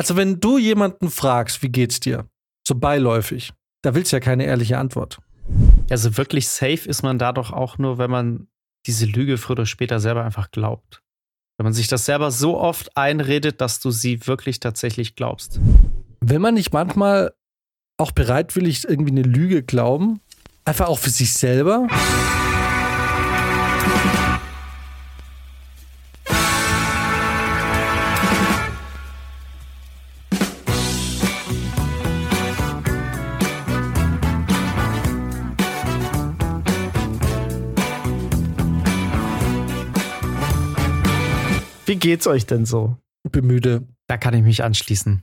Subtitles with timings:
[0.00, 2.26] Also, wenn du jemanden fragst, wie geht's dir?
[2.66, 3.52] So beiläufig,
[3.82, 5.18] da willst du ja keine ehrliche Antwort.
[5.90, 8.48] Also wirklich safe ist man da doch auch nur, wenn man
[8.86, 11.02] diese Lüge früher oder später selber einfach glaubt.
[11.58, 15.60] Wenn man sich das selber so oft einredet, dass du sie wirklich tatsächlich glaubst.
[16.22, 17.34] Will man nicht manchmal
[17.98, 20.22] auch bereitwillig irgendwie eine Lüge glauben?
[20.64, 21.88] Einfach auch für sich selber?
[42.00, 42.96] Geht's euch denn so?
[43.30, 43.86] Bemüde.
[44.08, 45.22] Da kann ich mich anschließen.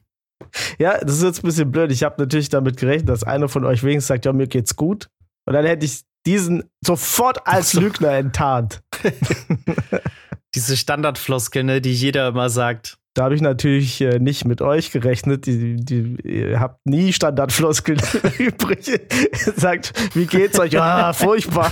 [0.79, 1.91] Ja, das ist jetzt ein bisschen blöd.
[1.91, 5.09] Ich habe natürlich damit gerechnet, dass einer von euch wenigstens sagt, ja, mir geht's gut.
[5.45, 7.81] Und dann hätte ich diesen sofort als so.
[7.81, 8.81] Lügner enttarnt.
[10.55, 12.97] Diese Standardfloskel, ne, die jeder immer sagt.
[13.17, 15.47] Da habe ich natürlich äh, nicht mit euch gerechnet.
[15.47, 17.99] Die, die, ihr habt nie Standardfloskeln
[18.37, 19.01] übrig.
[19.55, 20.79] Sagt, wie geht's euch?
[20.79, 21.71] Ah, furchtbar.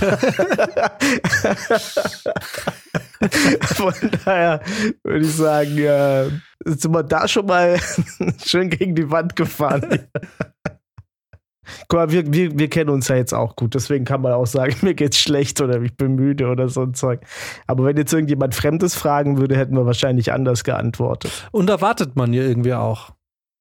[3.76, 4.60] Von daher
[5.04, 6.30] würde ich sagen, äh,
[6.64, 7.78] sind wir da schon mal
[8.44, 10.08] schön gegen die Wand gefahren.
[11.88, 14.46] Guck mal, wir, wir, wir kennen uns ja jetzt auch gut, deswegen kann man auch
[14.46, 17.20] sagen, mir geht's schlecht oder ich bin müde oder so ein Zeug.
[17.66, 21.48] Aber wenn jetzt irgendjemand Fremdes fragen würde, hätten wir wahrscheinlich anders geantwortet.
[21.52, 23.10] Und erwartet man ja irgendwie auch.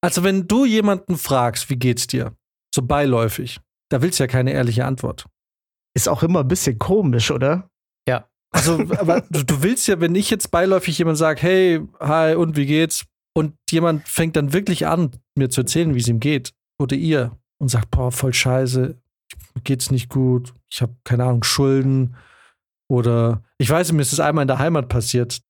[0.01, 2.33] Also, wenn du jemanden fragst, wie geht's dir?
[2.73, 5.25] So beiläufig, da willst du ja keine ehrliche Antwort.
[5.95, 7.69] Ist auch immer ein bisschen komisch, oder?
[8.07, 8.27] Ja.
[8.51, 12.55] Also, aber du, du willst ja, wenn ich jetzt beiläufig jemand sage, hey, hi, und
[12.55, 13.05] wie geht's?
[13.37, 16.53] Und jemand fängt dann wirklich an, mir zu erzählen, wie es ihm geht.
[16.79, 18.95] Oder ihr und sagt, boah, voll scheiße,
[19.55, 22.15] mir geht's nicht gut, ich habe keine Ahnung, Schulden
[22.87, 25.41] oder ich weiß, mir ist es einmal in der Heimat passiert.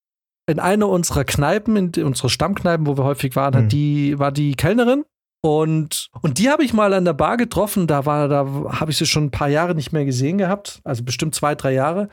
[0.47, 3.63] In einer unserer Kneipen, in unserer Stammkneipen, wo wir häufig waren, mhm.
[3.65, 5.03] hat die, war die Kellnerin
[5.45, 7.85] und, und die habe ich mal an der Bar getroffen.
[7.85, 8.45] Da war, da
[8.79, 11.73] habe ich sie schon ein paar Jahre nicht mehr gesehen gehabt, also bestimmt zwei, drei
[11.73, 12.09] Jahre.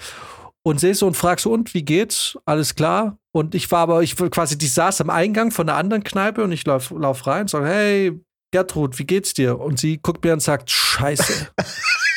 [0.65, 2.37] Und sehe so und frag so, und wie geht's?
[2.45, 3.19] Alles klar?
[3.33, 6.53] Und ich war aber, ich quasi, die saß am Eingang von einer anderen Kneipe und
[6.53, 8.21] ich lauf, lauf rein und sage, hey,
[8.53, 9.59] Gertrud, wie geht's dir?
[9.59, 11.49] Und sie guckt mir und sagt, Scheiße.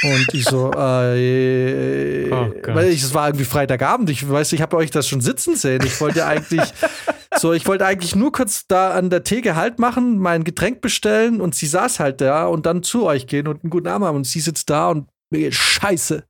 [0.04, 4.10] und ich so, äh, oh weil ich, es war irgendwie Freitagabend.
[4.10, 5.82] Ich weiß, ich habe euch das schon sitzen sehen.
[5.86, 6.62] Ich wollte eigentlich,
[7.38, 11.40] so, ich wollte eigentlich nur kurz da an der Theke Halt machen, mein Getränk bestellen
[11.40, 14.18] und sie saß halt da und dann zu euch gehen und einen guten Abend haben.
[14.18, 16.26] Und sie sitzt da und mir geht Scheiße.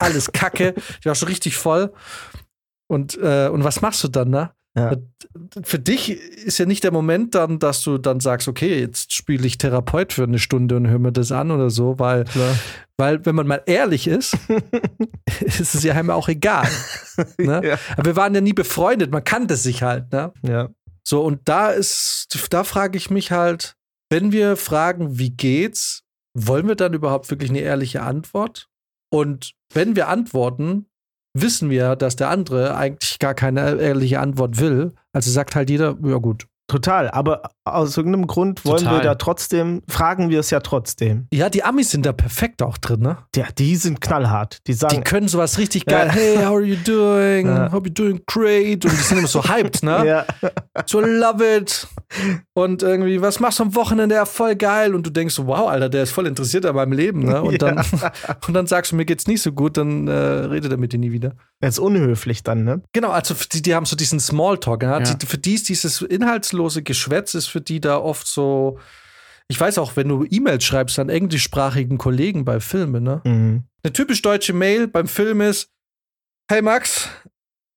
[0.00, 0.74] Alles Kacke.
[1.00, 1.92] ich war schon richtig voll.
[2.86, 4.52] Und, äh, und was machst du dann, ne?
[4.76, 4.96] Ja.
[5.64, 9.46] Für dich ist ja nicht der Moment dann, dass du dann sagst, okay, jetzt spiele
[9.46, 12.24] ich Therapeut für eine Stunde und höre mir das an oder so, weil,
[12.96, 14.36] weil wenn man mal ehrlich ist,
[15.40, 16.68] ist es ja auch egal.
[17.38, 17.62] Ne?
[17.64, 17.78] Ja.
[17.96, 20.12] Aber wir waren ja nie befreundet, man kannte sich halt.
[20.12, 20.32] Ne?
[20.42, 20.68] Ja.
[21.02, 23.76] So, und da ist, da frage ich mich halt,
[24.10, 26.02] wenn wir fragen, wie geht's,
[26.34, 28.68] wollen wir dann überhaupt wirklich eine ehrliche Antwort?
[29.10, 30.86] Und wenn wir antworten,
[31.34, 34.94] wissen wir, dass der andere eigentlich gar keine ehrliche Antwort will.
[35.12, 38.98] Also sagt halt jeder, ja gut, Total, aber aus irgendeinem Grund wollen Total.
[38.98, 41.26] wir da trotzdem, fragen wir es ja trotzdem.
[41.32, 43.18] Ja, die Amis sind da perfekt auch drin, ne?
[43.36, 44.58] Ja, die sind knallhart.
[44.66, 44.96] Die sagen.
[44.96, 46.08] Die können sowas richtig geil.
[46.08, 46.12] Ja.
[46.12, 47.46] Hey, how are you doing?
[47.46, 47.72] Ja.
[47.72, 48.84] Hope you're doing great.
[48.84, 50.06] Und die sind immer so hyped, ne?
[50.06, 50.24] Ja.
[50.86, 51.86] So love it.
[52.54, 54.16] Und irgendwie, was machst du am Wochenende?
[54.16, 54.94] Ja, voll geil.
[54.94, 57.42] Und du denkst so, wow, Alter, der ist voll interessiert an meinem Leben, ne?
[57.42, 57.58] Und, ja.
[57.58, 57.78] dann,
[58.46, 60.98] und dann sagst du, mir geht's nicht so gut, dann äh, redet er mit dir
[60.98, 61.34] nie wieder.
[61.60, 62.82] Er ist unhöflich dann, ne?
[62.92, 65.00] Genau, also die, die haben so diesen Smalltalk, ja?
[65.00, 68.78] Die, für die ist dieses Inhalts nutzlose Geschwätz ist für die da oft so.
[69.48, 73.22] Ich weiß auch, wenn du E-Mails schreibst an englischsprachigen Kollegen bei Filmen, ne?
[73.24, 73.64] Mhm.
[73.82, 75.70] Eine typisch deutsche Mail beim Film ist:
[76.50, 77.08] Hey Max,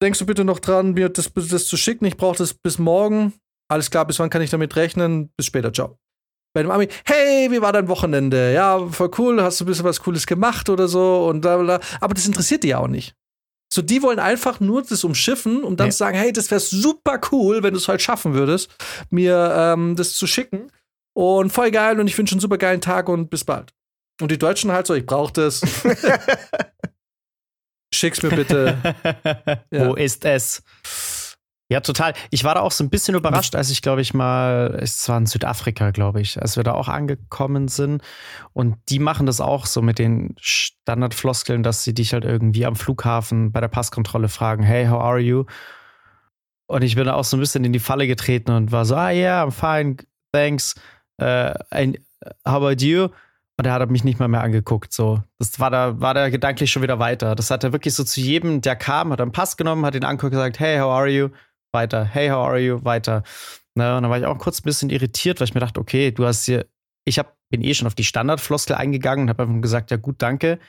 [0.01, 2.05] denkst du bitte noch dran, mir das, das zu schicken?
[2.05, 3.33] Ich brauche das bis morgen.
[3.69, 5.31] Alles klar, bis wann kann ich damit rechnen?
[5.37, 5.97] Bis später, ciao.
[6.53, 8.51] Bei dem Ami, hey, wie war dein Wochenende?
[8.53, 11.79] Ja, voll cool, hast du ein bisschen was Cooles gemacht oder so und bla bla.
[12.01, 13.15] Aber das interessiert die ja auch nicht.
[13.73, 15.91] So, die wollen einfach nur das umschiffen, um dann ja.
[15.91, 18.69] zu sagen, hey, das wäre super cool, wenn du es halt schaffen würdest,
[19.09, 20.72] mir ähm, das zu schicken.
[21.13, 23.73] Und voll geil und ich wünsche einen super geilen Tag und bis bald.
[24.22, 25.61] Und die Deutschen halt so, ich brauche das.
[27.93, 28.78] Schick's mir bitte.
[29.72, 29.87] ja.
[29.87, 30.63] Wo ist es?
[31.72, 32.12] Ja, total.
[32.32, 35.18] Ich war da auch so ein bisschen überrascht, als ich, glaube ich, mal, es war
[35.18, 38.02] in Südafrika, glaube ich, als wir da auch angekommen sind.
[38.52, 42.76] Und die machen das auch so mit den Standardfloskeln, dass sie dich halt irgendwie am
[42.76, 45.46] Flughafen bei der Passkontrolle fragen, hey, how are you?
[46.68, 48.97] Und ich bin da auch so ein bisschen in die Falle getreten und war so,
[48.97, 49.96] ah yeah, I'm fine,
[50.34, 50.76] thanks.
[51.22, 51.97] Uh, and
[52.46, 53.08] how about you?
[53.58, 54.91] Und er hat mich nicht mal mehr angeguckt.
[54.91, 57.34] So, das war da, war der gedanklich schon wieder weiter.
[57.34, 60.03] Das hat er wirklich so zu jedem, der kam, hat einen Pass genommen, hat ihn
[60.03, 61.29] angeguckt und gesagt, hey, how are you?
[61.72, 62.06] Weiter.
[62.06, 62.84] Hey, how are you?
[62.84, 63.23] Weiter.
[63.76, 66.12] Na, und dann war ich auch kurz ein bisschen irritiert, weil ich mir dachte, okay,
[66.12, 66.66] du hast hier,
[67.06, 70.16] ich hab, bin eh schon auf die Standardfloskel eingegangen und habe einfach gesagt, ja gut,
[70.20, 70.59] danke.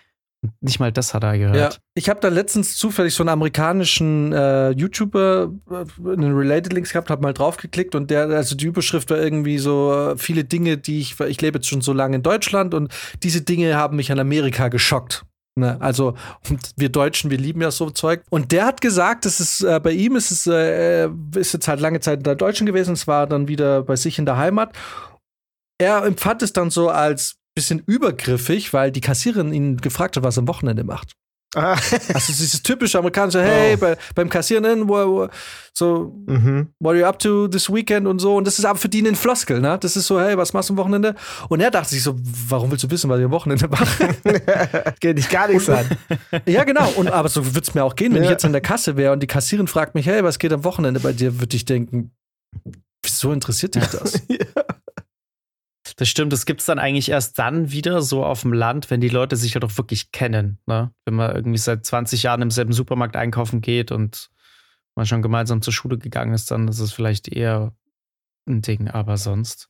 [0.42, 1.56] Und nicht mal das hat er gehört.
[1.56, 6.92] Ja, ich habe da letztens zufällig so einen amerikanischen äh, YouTuber äh, einen Related Links
[6.92, 10.78] gehabt, habe mal draufgeklickt und der, also die Überschrift war irgendwie so äh, viele Dinge,
[10.78, 14.10] die ich, ich lebe jetzt schon so lange in Deutschland und diese Dinge haben mich
[14.10, 15.24] an Amerika geschockt.
[15.54, 16.14] Ne, also
[16.76, 18.22] wir Deutschen, wir lieben ja so Zeug.
[18.30, 21.80] Und der hat gesagt, es ist äh, bei ihm ist es äh, ist jetzt halt
[21.80, 24.74] lange Zeit in der Deutschen gewesen, es war dann wieder bei sich in der Heimat.
[25.78, 30.38] Er empfand es dann so als bisschen übergriffig, weil die Kassiererin ihn gefragt hat, was
[30.38, 31.12] er am Wochenende macht.
[31.54, 31.76] Ah.
[32.14, 33.78] Also dieses typische amerikanische, hey, oh.
[33.78, 35.28] bei, beim Kassieren, wo, wo,
[35.74, 36.68] so, mhm.
[36.78, 38.36] what are you up to this weekend und so.
[38.36, 39.78] Und das ist aber für die ein Floskel, ne?
[39.78, 41.14] Das ist so, hey, was machst du am Wochenende?
[41.48, 42.16] Und er dachte sich so,
[42.48, 44.14] warum willst du wissen, was ich am Wochenende mache?
[45.00, 45.86] Geht dich gar nichts an.
[46.46, 46.88] ja, genau.
[46.96, 48.28] Und aber so würde es mir auch gehen, wenn ja.
[48.28, 50.64] ich jetzt an der Kasse wäre und die Kassiererin fragt mich, hey, was geht am
[50.64, 52.12] Wochenende bei dir, würde ich denken,
[53.02, 54.22] wieso interessiert dich das?
[54.28, 54.36] ja.
[56.02, 59.00] Das stimmt, das gibt es dann eigentlich erst dann wieder so auf dem Land, wenn
[59.00, 60.58] die Leute sich halt auch wirklich kennen.
[60.66, 60.90] Ne?
[61.04, 64.28] Wenn man irgendwie seit 20 Jahren im selben Supermarkt einkaufen geht und
[64.96, 67.72] man schon gemeinsam zur Schule gegangen ist, dann ist es vielleicht eher
[68.48, 68.88] ein Ding.
[68.88, 69.68] Aber sonst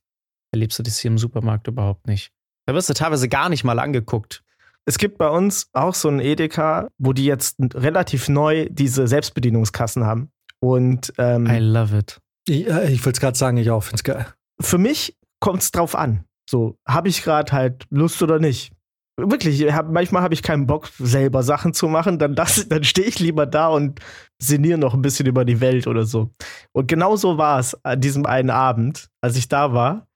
[0.53, 2.33] erlebst du das hier im Supermarkt überhaupt nicht.
[2.65, 4.43] Da wirst du teilweise gar nicht mal angeguckt.
[4.87, 10.07] Es gibt bei uns auch so ein Edeka, wo die jetzt relativ neu diese Selbstbedienungskassen
[10.07, 10.31] haben.
[10.61, 12.23] Und ähm, I love it.
[12.49, 14.27] Ich, ich wollte es gerade sagen, ich auch, finde es geil.
[14.59, 16.25] Für mich kommt es drauf an.
[16.49, 18.73] So, habe ich gerade halt Lust oder nicht?
[19.19, 22.19] Wirklich, hab, manchmal habe ich keinen Bock, selber Sachen zu machen.
[22.19, 22.35] Dann,
[22.69, 24.01] dann stehe ich lieber da und
[24.41, 26.31] sinniere noch ein bisschen über die Welt oder so.
[26.73, 30.07] Und genau so war es an diesem einen Abend, als ich da war.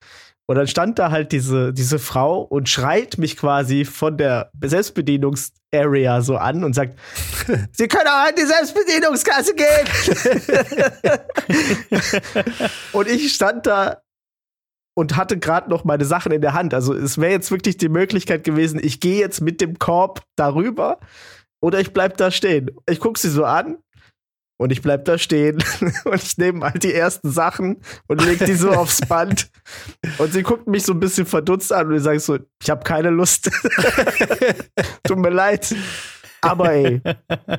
[0.49, 6.21] Und dann stand da halt diese, diese Frau und schreit mich quasi von der Selbstbedienungsarea
[6.21, 6.97] so an und sagt,
[7.73, 11.19] Sie können auch an die Selbstbedienungskasse gehen.
[12.93, 14.01] und ich stand da
[14.97, 16.73] und hatte gerade noch meine Sachen in der Hand.
[16.73, 20.97] Also es wäre jetzt wirklich die Möglichkeit gewesen, ich gehe jetzt mit dem Korb darüber
[21.61, 22.71] oder ich bleib da stehen.
[22.89, 23.77] Ich gucke sie so an
[24.59, 25.63] und ich bleib da stehen
[26.05, 27.77] und ich nehme halt die ersten Sachen
[28.07, 29.51] und leg die so aufs Band
[30.17, 32.83] und sie guckt mich so ein bisschen verdutzt an und ich sage so, ich habe
[32.83, 33.51] keine Lust.
[35.03, 35.75] Tut mir leid.
[36.41, 37.01] Aber ey,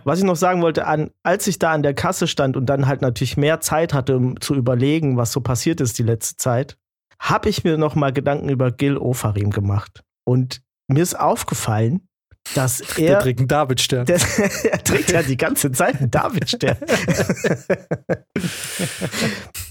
[0.03, 2.89] was ich noch sagen wollte, an, als ich da an der Kasse stand und dann
[2.89, 6.79] halt natürlich mehr Zeit hatte, um zu überlegen, was so passiert ist die letzte Zeit,
[7.21, 10.03] habe ich mir noch mal Gedanken über Gil Ofarim gemacht.
[10.25, 12.09] Und mir ist aufgefallen,
[12.55, 13.09] dass er.
[13.09, 14.07] Der trägt einen Davidstern.
[14.07, 14.21] Der,
[14.71, 16.77] er trägt ja die ganze Zeit einen Davidstern.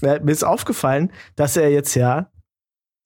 [0.00, 2.30] mir ist aufgefallen, dass er jetzt ja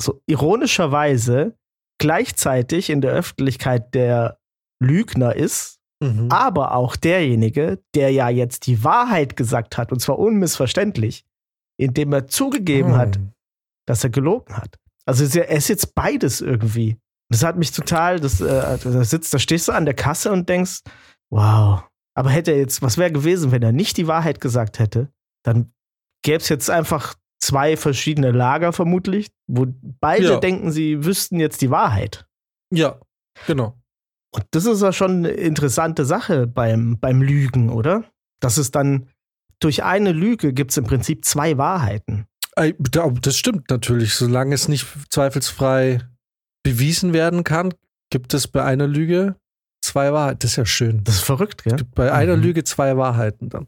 [0.01, 1.57] so ironischerweise
[1.99, 4.39] gleichzeitig in der Öffentlichkeit der
[4.83, 6.27] Lügner ist, mhm.
[6.31, 11.25] aber auch derjenige, der ja jetzt die Wahrheit gesagt hat, und zwar unmissverständlich,
[11.79, 12.97] indem er zugegeben mhm.
[12.97, 13.21] hat,
[13.87, 14.79] dass er gelogen hat.
[15.05, 16.99] Also er ist jetzt beides irgendwie.
[17.31, 20.49] Das hat mich total, das, äh, da sitzt, da stehst du an der Kasse und
[20.49, 20.81] denkst,
[21.31, 21.83] wow.
[22.15, 25.11] Aber hätte er jetzt, was wäre gewesen, wenn er nicht die Wahrheit gesagt hätte?
[25.45, 25.73] Dann
[26.23, 29.67] gäbe es jetzt einfach zwei verschiedene Lager vermutlich, wo
[30.01, 30.41] beide ja.
[30.41, 32.27] denken, sie wüssten jetzt die Wahrheit.
[32.73, 33.01] Ja,
[33.47, 33.77] genau.
[34.35, 38.05] Und das ist ja schon eine interessante Sache beim, beim Lügen, oder?
[38.41, 39.09] Dass es dann
[39.59, 42.27] durch eine Lüge gibt es im Prinzip zwei Wahrheiten.
[42.55, 44.15] Das stimmt natürlich.
[44.15, 46.01] Solange es nicht zweifelsfrei
[46.63, 47.75] bewiesen werden kann,
[48.11, 49.37] gibt es bei einer Lüge
[49.83, 50.39] zwei Wahrheiten.
[50.41, 51.03] Das ist ja schön.
[51.05, 51.75] Das ist verrückt, gell?
[51.75, 52.13] Es gibt bei mhm.
[52.13, 53.67] einer Lüge zwei Wahrheiten dann.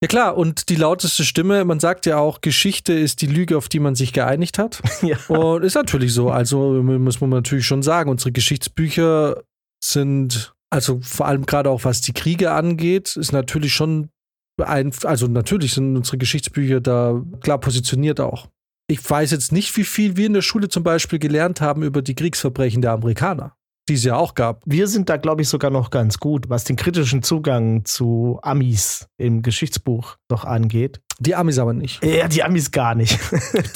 [0.00, 3.68] Ja klar, und die lauteste Stimme, man sagt ja auch, Geschichte ist die Lüge, auf
[3.68, 4.80] die man sich geeinigt hat.
[5.02, 5.18] ja.
[5.26, 6.30] Und ist natürlich so.
[6.30, 9.42] Also muss man natürlich schon sagen, unsere Geschichtsbücher
[9.82, 14.10] sind, also vor allem gerade auch was die Kriege angeht, ist natürlich schon
[14.58, 18.48] also natürlich sind unsere Geschichtsbücher da klar positioniert auch.
[18.90, 22.00] Ich weiß jetzt nicht, wie viel wir in der Schule zum Beispiel gelernt haben über
[22.00, 23.54] die Kriegsverbrechen der Amerikaner,
[23.88, 24.62] die es ja auch gab.
[24.64, 29.08] Wir sind da, glaube ich, sogar noch ganz gut, was den kritischen Zugang zu Amis
[29.18, 31.02] im Geschichtsbuch noch angeht.
[31.20, 32.02] Die Amis aber nicht.
[32.02, 33.18] Ja, die Amis gar nicht.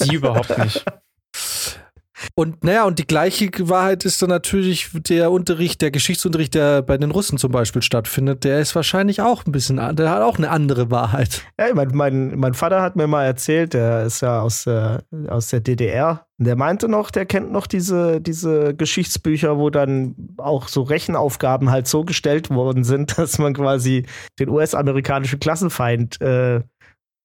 [0.02, 0.84] Die überhaupt nicht.
[2.34, 6.96] Und naja, und die gleiche Wahrheit ist dann natürlich der Unterricht, der Geschichtsunterricht, der bei
[6.98, 10.50] den Russen zum Beispiel stattfindet, der ist wahrscheinlich auch ein bisschen, der hat auch eine
[10.50, 11.42] andere Wahrheit.
[11.58, 14.98] Ja, mein, mein, mein Vater hat mir mal erzählt, der ist ja aus, äh,
[15.28, 16.26] aus der DDR.
[16.38, 21.86] Der meinte noch, der kennt noch diese, diese Geschichtsbücher, wo dann auch so Rechenaufgaben halt
[21.86, 24.06] so gestellt worden sind, dass man quasi
[24.38, 26.60] den US-amerikanischen Klassenfeind äh,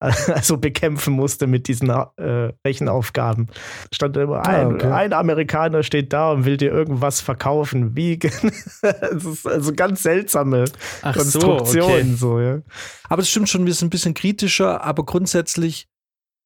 [0.00, 3.48] also bekämpfen musste mit diesen äh, Rechenaufgaben.
[3.92, 4.86] Stand immer ein, ah, okay.
[4.86, 7.96] ein Amerikaner steht da und will dir irgendwas verkaufen.
[7.96, 8.18] Wie?
[8.82, 10.66] das ist also ganz seltsame
[11.02, 12.16] Ach Konstruktionen.
[12.16, 12.38] So, okay.
[12.38, 12.62] so, ja.
[13.08, 15.88] Aber es stimmt schon, wir sind ein bisschen kritischer, aber grundsätzlich,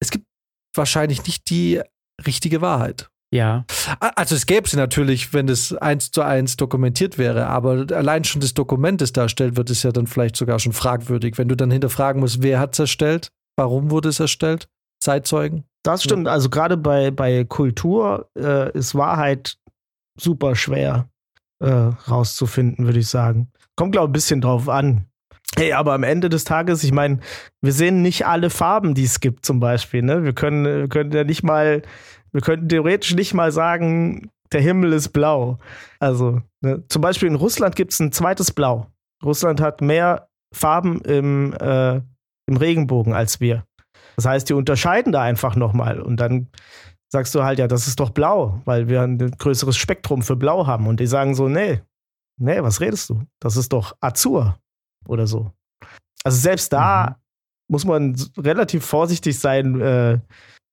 [0.01, 0.27] es gibt
[0.75, 1.83] wahrscheinlich nicht die
[2.27, 3.11] richtige Wahrheit.
[3.33, 3.65] Ja.
[3.99, 8.43] Also es gäbe sie natürlich, wenn es eins zu eins dokumentiert wäre, aber allein schon
[8.43, 11.39] das Dokument, das darstellt wird, ist ja dann vielleicht sogar schon fragwürdig.
[11.39, 14.69] Wenn du dann hinterfragen musst, wer hat es erstellt, warum wurde es erstellt,
[15.01, 15.65] Zeitzeugen.
[15.83, 19.57] Das stimmt, also gerade bei, bei Kultur äh, ist Wahrheit
[20.19, 21.09] super schwer
[21.61, 23.51] äh, rauszufinden, würde ich sagen.
[23.77, 25.07] Kommt, glaube ich, ein bisschen drauf an.
[25.57, 27.19] Hey, aber am Ende des Tages, ich meine,
[27.61, 30.03] wir sehen nicht alle Farben, die es gibt, zum Beispiel.
[30.03, 30.25] Ne?
[30.25, 31.83] Wir können, wir können ja nicht mal
[32.33, 35.59] wir könnten theoretisch nicht mal sagen, der Himmel ist blau.
[36.01, 36.83] Also, ne?
[36.89, 38.91] zum Beispiel in Russland gibt es ein zweites Blau.
[39.25, 42.01] Russland hat mehr Farben im, äh,
[42.47, 43.65] im Regenbogen als wir.
[44.17, 46.01] Das heißt, die unterscheiden da einfach nochmal.
[46.01, 46.49] Und dann
[47.09, 50.67] sagst du halt, ja, das ist doch blau, weil wir ein größeres Spektrum für blau
[50.67, 50.87] haben.
[50.87, 51.81] Und die sagen so, nee,
[52.41, 53.23] nee, was redest du?
[53.41, 54.59] Das ist doch Azur
[55.07, 55.53] oder so.
[56.25, 57.15] Also selbst da mhm.
[57.69, 60.19] muss man relativ vorsichtig sein, äh,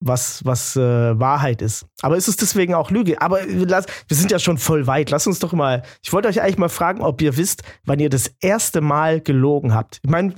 [0.02, 1.86] was, was äh, Wahrheit ist.
[2.00, 3.20] Aber ist es deswegen auch Lüge?
[3.20, 5.10] Aber lass, wir sind ja schon voll weit.
[5.10, 5.82] Lass uns doch mal.
[6.02, 9.74] Ich wollte euch eigentlich mal fragen, ob ihr wisst, wann ihr das erste Mal gelogen
[9.74, 10.00] habt.
[10.02, 10.34] Ich meine,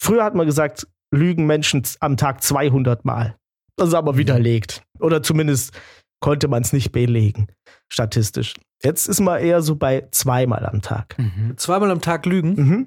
[0.00, 3.36] früher hat man gesagt, lügen Menschen am Tag 200 Mal.
[3.76, 4.82] Das ist aber widerlegt.
[5.00, 5.72] Oder zumindest
[6.20, 7.48] konnte man es nicht belegen,
[7.92, 8.54] statistisch.
[8.82, 11.18] Jetzt ist man eher so bei zweimal am Tag.
[11.18, 11.56] Mhm.
[11.56, 12.54] Zweimal am Tag lügen?
[12.54, 12.86] Mhm.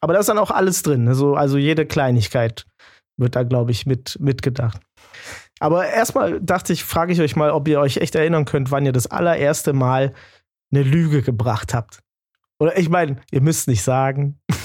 [0.00, 1.08] Aber da ist dann auch alles drin.
[1.08, 2.66] Also, also jede Kleinigkeit
[3.18, 4.80] wird da, glaube ich, mit, mitgedacht.
[5.58, 8.86] Aber erstmal dachte ich, frage ich euch mal, ob ihr euch echt erinnern könnt, wann
[8.86, 10.14] ihr das allererste Mal
[10.72, 12.00] eine Lüge gebracht habt.
[12.60, 14.40] Oder ich meine, ihr müsst nicht sagen.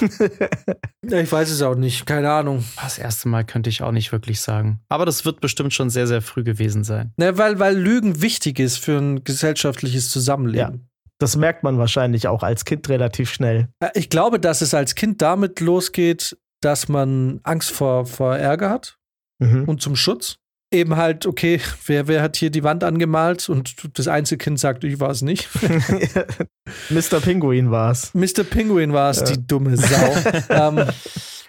[1.02, 2.64] ich weiß es auch nicht, keine Ahnung.
[2.82, 4.80] Das erste Mal könnte ich auch nicht wirklich sagen.
[4.88, 7.12] Aber das wird bestimmt schon sehr, sehr früh gewesen sein.
[7.16, 10.74] Ne, weil, weil Lügen wichtig ist für ein gesellschaftliches Zusammenleben.
[10.74, 10.88] Ja.
[11.18, 13.68] Das merkt man wahrscheinlich auch als Kind relativ schnell.
[13.78, 18.70] Äh, ich glaube, dass es als Kind damit losgeht, dass man Angst vor, vor Ärger
[18.70, 18.98] hat
[19.38, 19.64] mhm.
[19.64, 20.38] und zum Schutz
[20.74, 25.00] eben halt, okay, wer, wer hat hier die Wand angemalt und das Einzelkind sagt, ich
[25.00, 25.48] war es nicht.
[26.90, 27.20] Mr.
[27.20, 28.12] Pinguin war es.
[28.12, 28.44] Mr.
[28.44, 29.26] Pinguin war es, ja.
[29.26, 30.14] die dumme Sau.
[30.50, 30.84] ähm,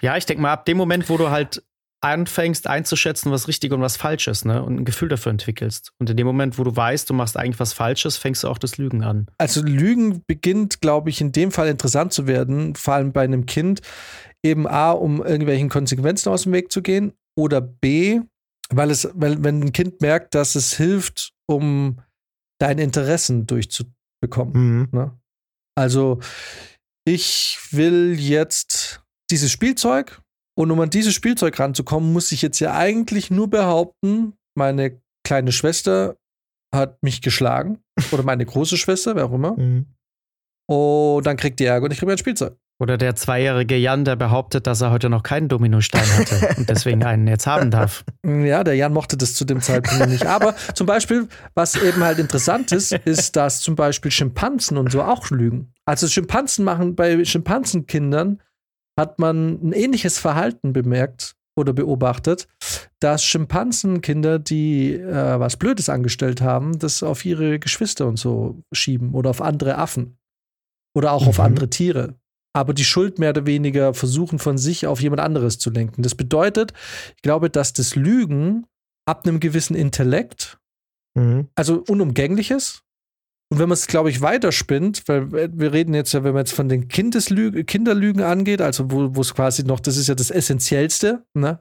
[0.01, 1.63] ja, ich denke mal, ab dem Moment, wo du halt
[2.01, 4.61] anfängst einzuschätzen, was richtig und was falsch ist, ne?
[4.61, 5.91] Und ein Gefühl dafür entwickelst.
[5.97, 8.59] Und in dem Moment, wo du weißt, du machst eigentlich was Falsches, fängst du auch
[8.59, 9.25] das Lügen an.
[9.39, 13.47] Also Lügen beginnt, glaube ich, in dem Fall interessant zu werden, vor allem bei einem
[13.47, 13.81] Kind,
[14.43, 18.21] eben A, um irgendwelchen Konsequenzen aus dem Weg zu gehen oder B,
[18.69, 22.01] weil es, weil, wenn ein Kind merkt, dass es hilft, um
[22.59, 24.53] deine Interessen durchzubekommen.
[24.53, 24.89] Mhm.
[24.91, 25.19] Ne?
[25.77, 26.19] Also,
[27.07, 30.21] ich will jetzt dieses Spielzeug
[30.57, 35.51] und um an dieses Spielzeug ranzukommen, muss ich jetzt ja eigentlich nur behaupten, meine kleine
[35.51, 36.17] Schwester
[36.73, 39.57] hat mich geschlagen oder meine große Schwester, wer auch immer.
[39.57, 39.87] Mhm.
[40.67, 42.57] Und dann kriegt die Ärger und ich kriege mein Spielzeug.
[42.77, 47.05] Oder der zweijährige Jan, der behauptet, dass er heute noch keinen Dominostein hatte und deswegen
[47.05, 48.03] einen jetzt haben darf.
[48.25, 50.25] Ja, der Jan mochte das zu dem Zeitpunkt nicht.
[50.25, 55.03] Aber zum Beispiel, was eben halt interessant ist, ist, dass zum Beispiel Schimpansen und so
[55.03, 55.73] auch lügen.
[55.85, 58.41] Also Schimpansen machen, bei Schimpansenkindern
[58.99, 62.47] hat man ein ähnliches Verhalten bemerkt oder beobachtet,
[62.99, 69.13] dass Schimpansenkinder, die äh, was Blödes angestellt haben, das auf ihre Geschwister und so schieben
[69.13, 70.17] oder auf andere Affen
[70.95, 71.29] oder auch mhm.
[71.29, 72.15] auf andere Tiere
[72.55, 76.03] aber die Schuld mehr oder weniger versuchen von sich auf jemand anderes zu lenken.
[76.03, 76.71] Das bedeutet,
[77.17, 78.65] ich glaube, dass das Lügen
[79.05, 80.57] ab einem gewissen Intellekt,
[81.15, 81.49] mhm.
[81.55, 82.81] also unumgänglich ist.
[83.51, 86.53] Und wenn man es, glaube ich, weiterspinnt, weil wir reden jetzt ja, wenn man jetzt
[86.53, 91.25] von den Kindeslüge, Kinderlügen angeht, also wo es quasi noch, das ist ja das Essentiellste,
[91.33, 91.59] ne?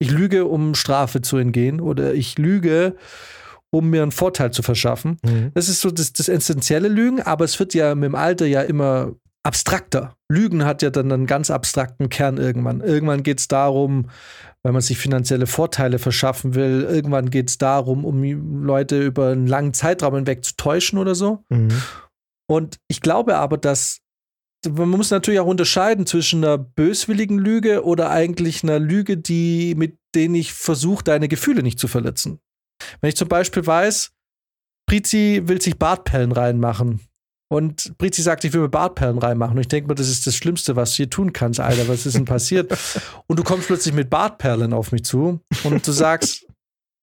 [0.00, 2.96] Ich lüge, um Strafe zu entgehen oder ich lüge,
[3.70, 5.18] um mir einen Vorteil zu verschaffen.
[5.24, 5.52] Mhm.
[5.54, 8.62] Das ist so das, das essentielle Lügen, aber es wird ja mit dem Alter ja
[8.62, 10.16] immer abstrakter.
[10.28, 12.80] Lügen hat ja dann einen ganz abstrakten Kern irgendwann.
[12.80, 14.08] Irgendwann geht es darum,
[14.62, 16.86] weil man sich finanzielle Vorteile verschaffen will.
[16.88, 21.44] Irgendwann geht es darum, um Leute über einen langen Zeitraum hinweg zu täuschen oder so.
[21.48, 21.70] Mhm.
[22.48, 23.98] Und ich glaube aber, dass
[24.68, 29.98] man muss natürlich auch unterscheiden zwischen einer böswilligen Lüge oder eigentlich einer Lüge, die, mit
[30.14, 32.38] denen ich versuche, deine Gefühle nicht zu verletzen.
[33.00, 34.12] Wenn ich zum Beispiel weiß,
[34.88, 37.00] Prizi will sich Bartpellen reinmachen
[37.52, 39.56] und Brizi sagt, ich will mir Bartperlen reinmachen.
[39.56, 41.86] Und ich denke mir, das ist das Schlimmste, was du hier tun kannst, Alter.
[41.86, 42.72] Was ist denn passiert?
[43.26, 46.46] und du kommst plötzlich mit Bartperlen auf mich zu und du sagst,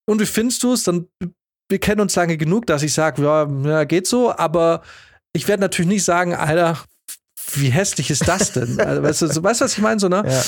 [0.08, 0.86] und wie findest du es?
[0.86, 1.06] Dann,
[1.70, 4.82] wir kennen uns lange genug, dass ich sage, ja, ja, geht so, aber
[5.34, 6.80] ich werde natürlich nicht sagen, Alter,
[7.54, 8.80] wie hässlich ist das denn?
[8.80, 10.00] Also, weißt, du, weißt du, was ich meine?
[10.00, 10.24] So, ne?
[10.26, 10.42] Ja.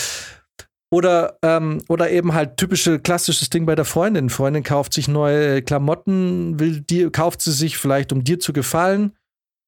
[0.92, 4.32] Oder, ähm, oder eben halt typische klassisches Ding bei der Freundin.
[4.32, 9.14] Freundin kauft sich neue Klamotten, will die, kauft sie sich vielleicht, um dir zu gefallen.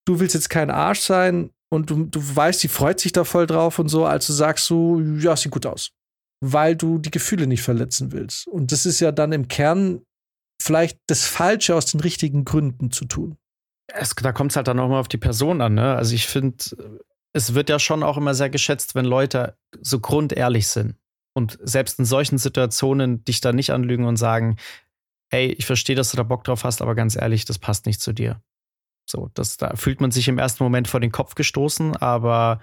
[0.05, 3.47] Du willst jetzt kein Arsch sein und du, du weißt, sie freut sich da voll
[3.47, 5.91] drauf und so, also sagst du, ja, sieht gut aus.
[6.41, 8.47] Weil du die Gefühle nicht verletzen willst.
[8.47, 10.01] Und das ist ja dann im Kern
[10.61, 13.37] vielleicht das Falsche aus den richtigen Gründen zu tun.
[13.87, 15.73] Es, da kommt es halt dann auch mal auf die Person an.
[15.73, 15.95] Ne?
[15.95, 16.57] Also ich finde,
[17.33, 20.95] es wird ja schon auch immer sehr geschätzt, wenn Leute so grundehrlich sind
[21.35, 24.57] und selbst in solchen Situationen dich da nicht anlügen und sagen,
[25.31, 28.01] hey, ich verstehe, dass du da Bock drauf hast, aber ganz ehrlich, das passt nicht
[28.01, 28.41] zu dir.
[29.05, 32.59] So, das, da fühlt man sich im ersten Moment vor den Kopf gestoßen, aber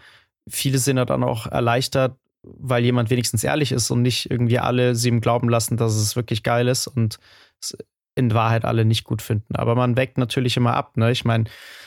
[0.48, 4.94] viele sind ja dann auch erleichtert, weil jemand wenigstens ehrlich ist und nicht irgendwie alle
[4.94, 7.18] sie ihm glauben lassen, dass es wirklich geil ist und
[7.60, 7.76] es
[8.14, 9.56] in Wahrheit alle nicht gut finden.
[9.56, 10.96] Aber man weckt natürlich immer ab.
[10.96, 11.10] Ne?
[11.10, 11.44] Ich meine,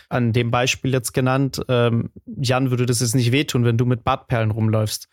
[0.10, 4.04] an dem Beispiel jetzt genannt, ähm, Jan würde das jetzt nicht wehtun, wenn du mit
[4.04, 5.08] Bartperlen rumläufst.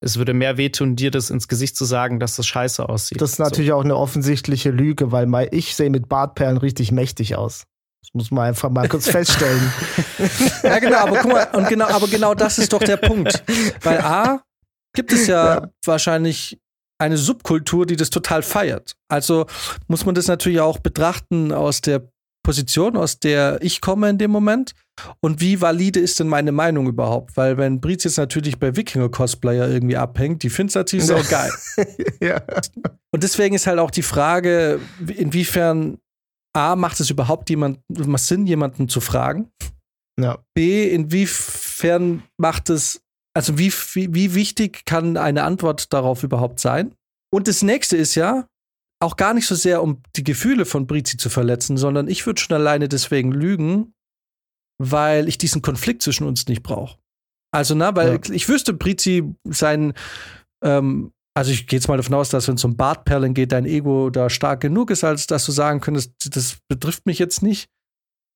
[0.00, 3.20] Es würde mehr wehtun, dir das ins Gesicht zu sagen, dass das scheiße aussieht.
[3.20, 3.76] Das ist natürlich so.
[3.76, 7.66] auch eine offensichtliche Lüge, weil ich sehe mit Bartperlen richtig mächtig aus.
[8.04, 9.72] Das muss man einfach mal kurz feststellen.
[10.62, 13.42] ja, genau, aber guck mal, und genau, aber genau das ist doch der Punkt.
[13.82, 14.42] Weil A,
[14.94, 15.68] gibt es ja, ja.
[15.86, 16.58] wahrscheinlich
[16.98, 18.92] eine Subkultur, die das total feiert.
[19.08, 19.46] Also
[19.88, 22.06] muss man das natürlich auch betrachten aus der
[22.42, 24.74] Position, aus der ich komme in dem Moment.
[25.20, 27.38] Und wie valide ist denn meine Meinung überhaupt?
[27.38, 31.50] Weil wenn Briz jetzt natürlich bei Wikinger-Cosplayer irgendwie abhängt, die findet es natürlich so geil.
[32.20, 32.42] ja.
[33.10, 34.78] Und deswegen ist halt auch die Frage,
[35.16, 35.98] inwiefern
[36.54, 39.50] A, macht es überhaupt jemand, Sinn, jemanden zu fragen?
[40.20, 40.38] Ja.
[40.54, 43.04] B, inwiefern macht es
[43.36, 46.94] also wie, wie, wie wichtig kann eine Antwort darauf überhaupt sein?
[47.32, 48.46] Und das nächste ist ja,
[49.02, 52.40] auch gar nicht so sehr, um die Gefühle von Brizi zu verletzen, sondern ich würde
[52.40, 53.92] schon alleine deswegen lügen,
[54.78, 56.98] weil ich diesen Konflikt zwischen uns nicht brauche.
[57.52, 58.32] Also, na, weil ja.
[58.32, 59.94] ich wüsste, Brizi sein,
[60.62, 63.66] ähm, also ich gehe jetzt mal davon aus, dass wenn es um Bartperlen geht, dein
[63.66, 67.68] Ego da stark genug ist, als dass du sagen könntest, das betrifft mich jetzt nicht.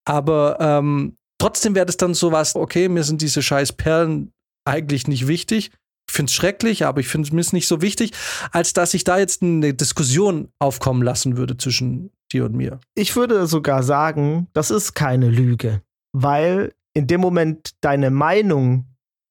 [0.04, 4.32] Aber ähm, trotzdem wäre das dann so was, okay, mir sind diese scheiß Perlen
[4.66, 5.70] eigentlich nicht wichtig.
[6.08, 8.12] Ich finde es schrecklich, aber ich finde es nicht so wichtig,
[8.50, 12.80] als dass ich da jetzt eine Diskussion aufkommen lassen würde zwischen dir und mir.
[12.94, 18.86] Ich würde sogar sagen, das ist keine Lüge, weil in dem Moment deine Meinung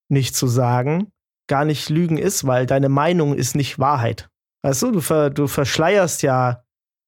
[0.10, 1.12] nicht zu sagen,
[1.48, 4.30] gar nicht Lügen ist, weil deine Meinung ist nicht Wahrheit.
[4.64, 6.64] Weißt du, du, ver, du verschleierst ja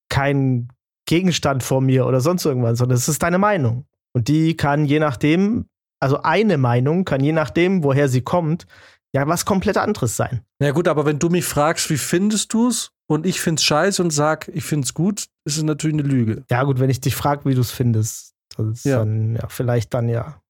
[0.10, 0.70] keinen
[1.06, 3.86] Gegenstand vor mir oder sonst irgendwas, sondern es ist deine Meinung.
[4.14, 5.66] Und die kann je nachdem,
[6.00, 8.66] also eine Meinung kann je nachdem, woher sie kommt,
[9.14, 10.42] ja was komplett anderes sein.
[10.62, 14.02] Ja gut, aber wenn du mich fragst, wie findest du es und ich find's scheiße
[14.02, 16.44] und sag, ich find's gut, ist es natürlich eine Lüge.
[16.50, 18.36] Ja gut, wenn ich dich frage, wie du es findest,
[18.84, 19.00] ja.
[19.00, 20.42] dann ja vielleicht dann ja.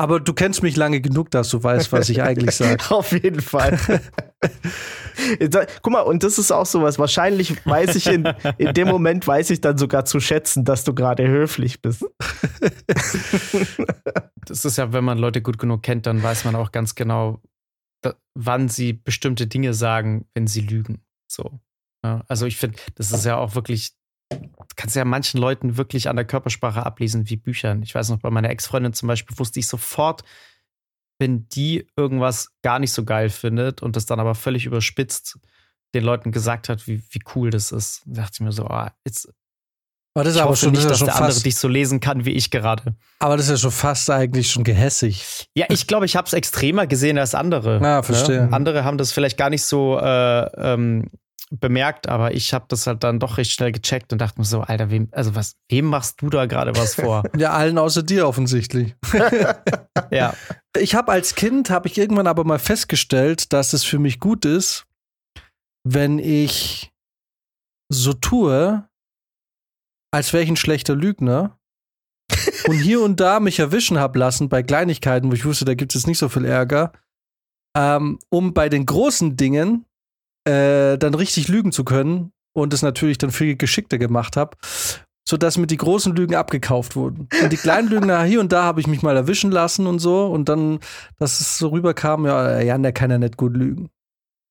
[0.00, 2.78] Aber du kennst mich lange genug, dass du weißt, was ich eigentlich sage.
[2.94, 3.78] Auf jeden Fall.
[5.82, 7.00] Guck mal, und das ist auch sowas.
[7.00, 8.24] Wahrscheinlich weiß ich in,
[8.58, 12.04] in dem Moment, weiß ich dann sogar zu schätzen, dass du gerade höflich bist.
[14.46, 17.42] das ist ja, wenn man Leute gut genug kennt, dann weiß man auch ganz genau,
[18.34, 21.02] wann sie bestimmte Dinge sagen, wenn sie lügen.
[21.26, 21.58] So.
[22.04, 23.97] Ja, also ich finde, das ist ja auch wirklich
[24.76, 27.82] kannst ja manchen Leuten wirklich an der Körpersprache ablesen wie Büchern.
[27.82, 30.22] Ich weiß noch, bei meiner Ex-Freundin zum Beispiel wusste ich sofort,
[31.18, 35.38] wenn die irgendwas gar nicht so geil findet und das dann aber völlig überspitzt
[35.94, 38.86] den Leuten gesagt hat, wie, wie cool das ist, da dachte ich mir so, oh,
[39.04, 39.28] jetzt.
[40.14, 42.24] Aber das ist ich aber schon, nicht, das dass der andere dich so lesen kann
[42.24, 42.94] wie ich gerade.
[43.20, 45.48] Aber das ist ja schon fast eigentlich schon gehässig.
[45.54, 47.80] Ja, ich glaube, ich habe es extremer gesehen als andere.
[47.82, 48.46] Ja, verstehe.
[48.46, 48.52] Ne?
[48.52, 51.10] Andere haben das vielleicht gar nicht so äh, ähm,
[51.50, 54.60] bemerkt, aber ich habe das halt dann doch recht schnell gecheckt und dachte mir so,
[54.60, 57.24] Alter, wem, also was, wem machst du da gerade was vor?
[57.36, 58.94] ja, allen außer dir offensichtlich.
[60.10, 60.34] ja.
[60.76, 64.44] Ich habe als Kind, habe ich irgendwann aber mal festgestellt, dass es für mich gut
[64.44, 64.86] ist,
[65.84, 66.92] wenn ich
[67.90, 68.86] so tue,
[70.12, 71.58] als wäre ich ein schlechter Lügner
[72.66, 75.94] und hier und da mich erwischen habe lassen bei Kleinigkeiten, wo ich wusste, da gibt
[75.94, 76.92] es nicht so viel Ärger,
[77.76, 79.86] ähm, um bei den großen Dingen
[80.48, 84.56] äh, dann richtig lügen zu können und es natürlich dann viel geschickter gemacht habe,
[85.28, 87.28] sodass mir die großen Lügen abgekauft wurden.
[87.42, 90.26] Und die kleinen Lügen, hier und da habe ich mich mal erwischen lassen und so
[90.26, 90.80] und dann,
[91.18, 93.90] dass es so rüberkam, ja, Jan, der kann ja nicht gut lügen.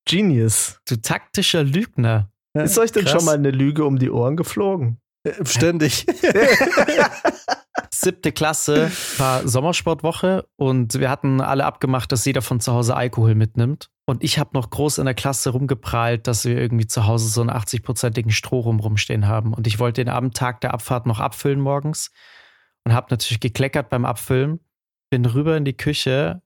[0.06, 0.80] Genius.
[0.88, 2.30] Du taktischer Lügner.
[2.54, 3.14] Ist euch denn Krass.
[3.14, 5.00] schon mal eine Lüge um die Ohren geflogen?
[5.24, 6.06] Äh, ständig.
[7.94, 13.36] Siebte Klasse war Sommersportwoche und wir hatten alle abgemacht, dass jeder von zu Hause Alkohol
[13.36, 13.90] mitnimmt.
[14.06, 17.42] Und ich habe noch groß in der Klasse rumgeprahlt, dass wir irgendwie zu Hause so
[17.42, 19.54] einen 80-prozentigen Strohrum rumstehen haben.
[19.54, 22.12] Und ich wollte den Abendtag der Abfahrt noch abfüllen morgens
[22.86, 24.60] und habe natürlich gekleckert beim Abfüllen.
[25.10, 26.42] Bin rüber in die Küche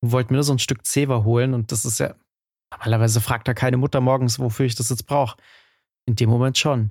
[0.00, 1.52] und wollte mir nur so ein Stück Zewa holen.
[1.52, 2.14] Und das ist ja
[2.74, 5.36] Normalerweise fragt da keine Mutter morgens, wofür ich das jetzt brauche.
[6.06, 6.90] In dem Moment schon.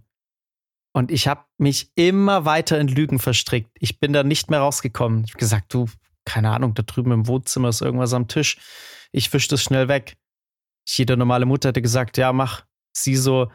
[0.94, 3.72] Und ich habe mich immer weiter in Lügen verstrickt.
[3.80, 5.24] Ich bin da nicht mehr rausgekommen.
[5.26, 5.90] Ich habe gesagt, du,
[6.24, 8.58] keine Ahnung, da drüben im Wohnzimmer ist irgendwas am Tisch.
[9.12, 10.18] Ich wisch das schnell weg.
[10.88, 12.66] Jede normale Mutter hätte gesagt, ja, mach.
[12.96, 13.52] Sie so,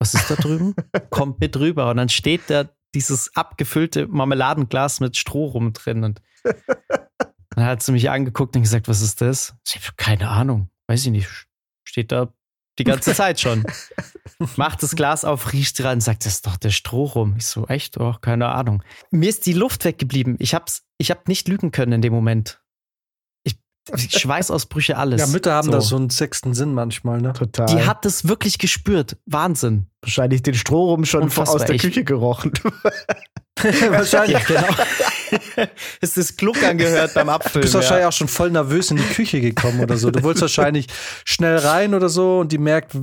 [0.00, 0.74] was ist da drüben?
[1.10, 1.90] Kommt mit rüber.
[1.90, 6.02] Und dann steht da dieses abgefüllte Marmeladenglas mit Stroh rum drin.
[6.02, 6.22] Und
[7.50, 9.54] dann hat sie mich angeguckt und gesagt, was ist das?
[9.64, 10.70] Ich habe keine Ahnung.
[10.88, 11.28] Weiß ich nicht.
[11.84, 12.32] Steht da
[12.78, 13.64] die ganze Zeit schon.
[14.56, 17.34] Macht das Glas auf, riecht dran, sagt, das ist doch der Stroh rum.
[17.38, 17.98] Ich so, echt?
[17.98, 18.82] Oh, keine Ahnung.
[19.10, 20.36] Mir ist die Luft weggeblieben.
[20.38, 22.60] Ich hab's, ich hab nicht lügen können in dem Moment.
[23.44, 23.56] Ich,
[24.20, 25.20] Schweißausbrüche, alles.
[25.20, 25.72] Ja, Mütter haben so.
[25.72, 27.32] da so einen sechsten Sinn manchmal, ne?
[27.32, 27.66] Total.
[27.66, 29.16] Die hat das wirklich gespürt.
[29.26, 29.86] Wahnsinn.
[30.00, 31.84] Wahrscheinlich den Stroh rum schon Unfassbar aus der echt.
[31.84, 32.52] Küche gerochen.
[33.62, 34.66] wahrscheinlich, genau.
[36.00, 37.54] ist das Gluckern gehört beim Abfüllen.
[37.54, 38.08] Du bist wahrscheinlich ja.
[38.08, 40.10] auch schon voll nervös in die Küche gekommen oder so.
[40.10, 40.86] Du wolltest wahrscheinlich
[41.24, 42.96] schnell rein oder so und die merkt.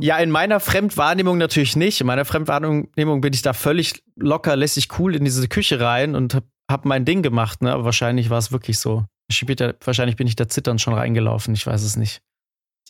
[0.00, 2.00] Ja, in meiner Fremdwahrnehmung natürlich nicht.
[2.00, 6.34] In meiner Fremdwahrnehmung bin ich da völlig locker, lässig cool in diese Küche rein und
[6.34, 7.72] hab, hab mein Ding gemacht, ne?
[7.72, 9.04] Aber wahrscheinlich war es wirklich so.
[9.30, 12.22] Später, wahrscheinlich bin ich da zitternd schon reingelaufen, ich weiß es nicht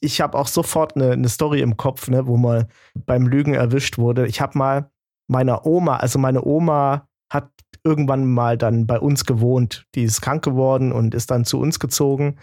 [0.00, 3.98] ich habe auch sofort eine, eine, Story im Kopf, ne, wo mal beim Lügen erwischt
[3.98, 4.26] wurde.
[4.26, 4.90] Ich habe mal
[5.28, 7.50] meiner Oma, also meine Oma hat
[7.84, 9.86] irgendwann mal dann bei uns gewohnt.
[9.94, 12.36] Die ist krank geworden und ist dann zu uns gezogen.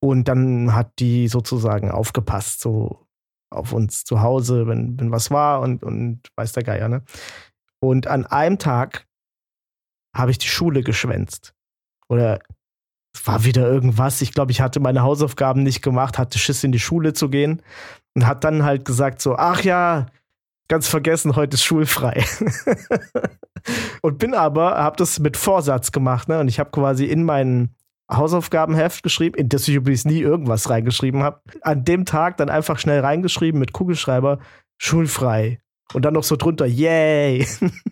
[0.00, 3.06] Und dann hat die sozusagen aufgepasst, so
[3.50, 7.02] auf uns zu Hause, wenn, wenn was war und, und weiß der Geier, ne?
[7.80, 9.06] Und an einem Tag
[10.14, 11.54] habe ich die Schule geschwänzt.
[12.08, 12.40] Oder
[13.14, 14.22] es war wieder irgendwas.
[14.22, 17.62] Ich glaube, ich hatte meine Hausaufgaben nicht gemacht, hatte Schiss in die Schule zu gehen
[18.14, 20.06] und hat dann halt gesagt so, ach ja,
[20.68, 22.24] ganz vergessen, heute ist schulfrei.
[24.02, 26.40] und bin aber, habe das mit Vorsatz gemacht, ne?
[26.40, 27.74] Und ich habe quasi in meinen
[28.10, 31.40] Hausaufgabenheft geschrieben, in das ich übrigens nie irgendwas reingeschrieben habe.
[31.62, 34.38] An dem Tag dann einfach schnell reingeschrieben mit Kugelschreiber,
[34.78, 35.60] schulfrei.
[35.92, 37.46] Und dann noch so drunter, yay.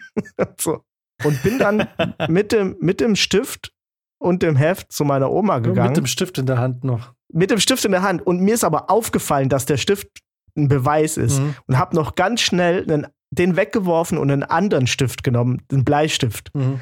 [0.59, 0.83] so.
[1.25, 1.89] Und bin dann
[2.29, 3.73] mit dem, mit dem Stift
[4.19, 5.89] und dem Heft zu meiner Oma gegangen.
[5.89, 7.13] Mit dem Stift in der Hand noch.
[7.33, 8.25] Mit dem Stift in der Hand.
[8.25, 10.09] Und mir ist aber aufgefallen, dass der Stift
[10.57, 11.40] ein Beweis ist.
[11.40, 11.55] Mhm.
[11.67, 16.51] Und habe noch ganz schnell einen, den weggeworfen und einen anderen Stift genommen, einen Bleistift.
[16.55, 16.81] Mhm.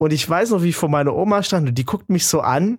[0.00, 2.40] Und ich weiß noch, wie ich vor meiner Oma stand und die guckt mich so
[2.40, 2.78] an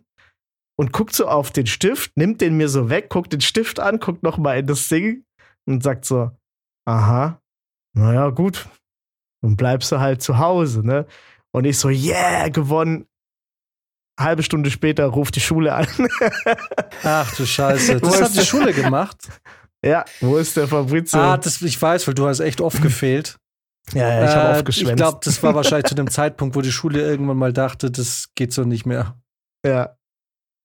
[0.77, 3.99] und guckt so auf den Stift, nimmt den mir so weg, guckt den Stift an,
[3.99, 5.23] guckt noch mal in das Ding
[5.65, 6.31] und sagt so,
[6.85, 7.41] aha,
[7.97, 8.67] naja, gut,
[9.41, 11.07] dann bleibst du halt zu Hause, ne?
[11.51, 13.07] Und ich so, yeah, gewonnen.
[14.19, 15.87] Halbe Stunde später ruft die Schule an.
[17.03, 17.99] Ach du Scheiße.
[18.01, 19.29] Das hat die Schule gemacht.
[19.83, 21.19] Ja, wo ist der Fabrizio?
[21.19, 23.37] Ah, das, ich weiß, weil du hast echt oft gefehlt.
[23.93, 24.91] ja, ja, ich habe äh, oft geschwänzt.
[24.91, 28.29] Ich glaube, das war wahrscheinlich zu dem Zeitpunkt, wo die Schule irgendwann mal dachte, das
[28.35, 29.15] geht so nicht mehr.
[29.65, 29.95] Ja.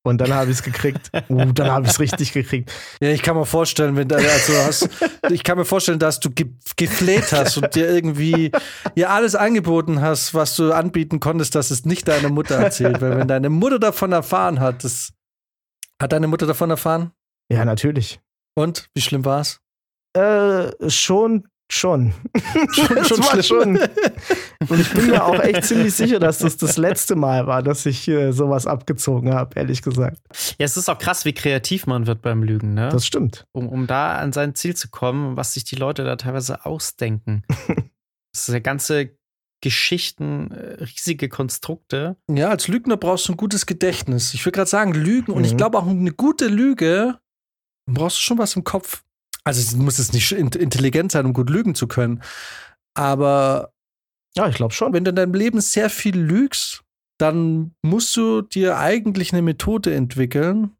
[0.02, 1.10] Und dann habe ich es gekriegt.
[1.28, 2.72] Uh, dann habe ich es richtig gekriegt.
[3.02, 4.88] Ja, ich kann mir vorstellen, wenn du, also hast,
[5.30, 6.46] ich kann mir vorstellen, dass du ge
[6.76, 8.50] gefleht hast und dir irgendwie
[8.94, 13.02] ihr alles angeboten hast, was du anbieten konntest, dass es nicht deine Mutter erzählt.
[13.02, 15.12] Weil wenn deine Mutter davon erfahren hat, das
[16.00, 17.12] hat deine Mutter davon erfahren?
[17.52, 18.20] Ja, natürlich.
[18.60, 19.60] Und wie schlimm war es?
[20.12, 22.12] Äh, schon, schon.
[22.72, 23.78] schon, schon war schon.
[24.68, 27.86] Und ich bin mir auch echt ziemlich sicher, dass das das letzte Mal war, dass
[27.86, 30.20] ich äh, sowas abgezogen habe, ehrlich gesagt.
[30.58, 32.90] Ja, es ist auch krass, wie kreativ man wird beim Lügen, ne?
[32.90, 33.46] Das stimmt.
[33.52, 37.44] Um, um da an sein Ziel zu kommen, was sich die Leute da teilweise ausdenken.
[38.32, 39.16] das ist ja ganze
[39.62, 42.16] Geschichten, äh, riesige Konstrukte.
[42.30, 44.34] Ja, als Lügner brauchst du ein gutes Gedächtnis.
[44.34, 45.38] Ich würde gerade sagen, Lügen, mhm.
[45.38, 45.58] und ich mhm.
[45.58, 47.18] glaube auch eine gute Lüge
[47.94, 49.02] brauchst du schon was im Kopf.
[49.44, 52.22] Also es muss es nicht intelligent sein, um gut lügen zu können.
[52.94, 53.72] Aber
[54.36, 54.92] ja, ich glaube schon.
[54.92, 56.82] Wenn du in deinem Leben sehr viel lügst,
[57.18, 60.76] dann musst du dir eigentlich eine Methode entwickeln.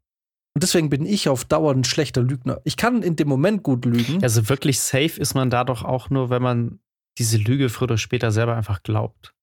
[0.53, 2.61] Und deswegen bin ich auf Dauer ein schlechter Lügner.
[2.63, 4.21] Ich kann in dem Moment gut lügen.
[4.23, 6.79] Also wirklich safe ist man da doch auch nur, wenn man
[7.17, 9.33] diese Lüge früher oder später selber einfach glaubt.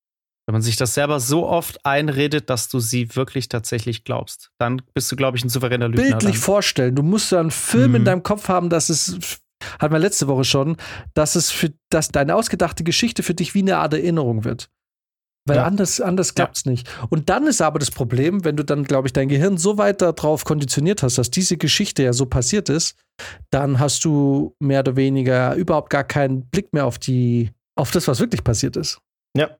[0.48, 4.80] Wenn man sich das selber so oft einredet, dass du sie wirklich tatsächlich glaubst, dann
[4.94, 6.04] bist du, glaube ich, ein souveräner Lügner.
[6.04, 6.40] Bildlich dann.
[6.40, 6.94] vorstellen.
[6.94, 7.96] Du musst ja einen Film mhm.
[7.96, 9.42] in deinem Kopf haben, dass es,
[9.78, 10.78] hatten wir letzte Woche schon,
[11.12, 14.70] dass es für, dass deine ausgedachte Geschichte für dich wie eine Art Erinnerung wird.
[15.46, 15.64] Weil ja.
[15.64, 16.70] anders, anders klappt es ja.
[16.70, 16.88] nicht.
[17.10, 20.00] Und dann ist aber das Problem, wenn du dann, glaube ich, dein Gehirn so weit
[20.00, 22.96] darauf konditioniert hast, dass diese Geschichte ja so passiert ist,
[23.50, 28.08] dann hast du mehr oder weniger überhaupt gar keinen Blick mehr auf die, auf das,
[28.08, 28.98] was wirklich passiert ist.
[29.36, 29.50] Ja.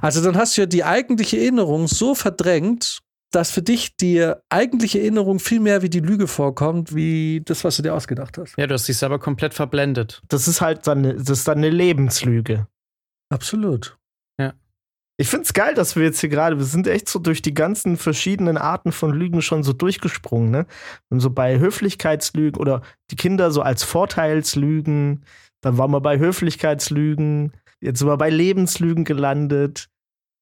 [0.00, 3.00] Also dann hast du ja die eigentliche Erinnerung so verdrängt,
[3.32, 7.76] dass für dich die eigentliche Erinnerung viel mehr wie die Lüge vorkommt, wie das, was
[7.76, 8.56] du dir ausgedacht hast.
[8.56, 10.22] Ja, du hast dich selber komplett verblendet.
[10.28, 12.66] Das ist halt dann, das ist dann eine Lebenslüge.
[13.30, 13.96] Absolut.
[14.38, 14.52] Ja.
[15.16, 17.54] Ich finde es geil, dass wir jetzt hier gerade, wir sind echt so durch die
[17.54, 20.66] ganzen verschiedenen Arten von Lügen schon so durchgesprungen, ne?
[21.08, 25.24] Und so bei Höflichkeitslügen oder die Kinder so als Vorteilslügen,
[25.62, 29.88] dann waren wir bei Höflichkeitslügen, jetzt sind wir bei Lebenslügen gelandet.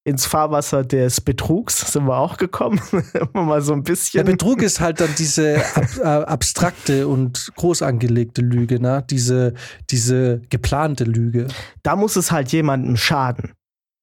[0.02, 2.80] Ins Fahrwasser des Betrugs sind wir auch gekommen.
[3.34, 4.24] Immer mal so ein bisschen.
[4.24, 9.04] Der Betrug ist halt dann diese ab, äh, abstrakte und groß angelegte Lüge, ne?
[9.10, 9.52] Diese,
[9.90, 11.48] diese geplante Lüge.
[11.82, 13.52] Da muss es halt jemandem schaden,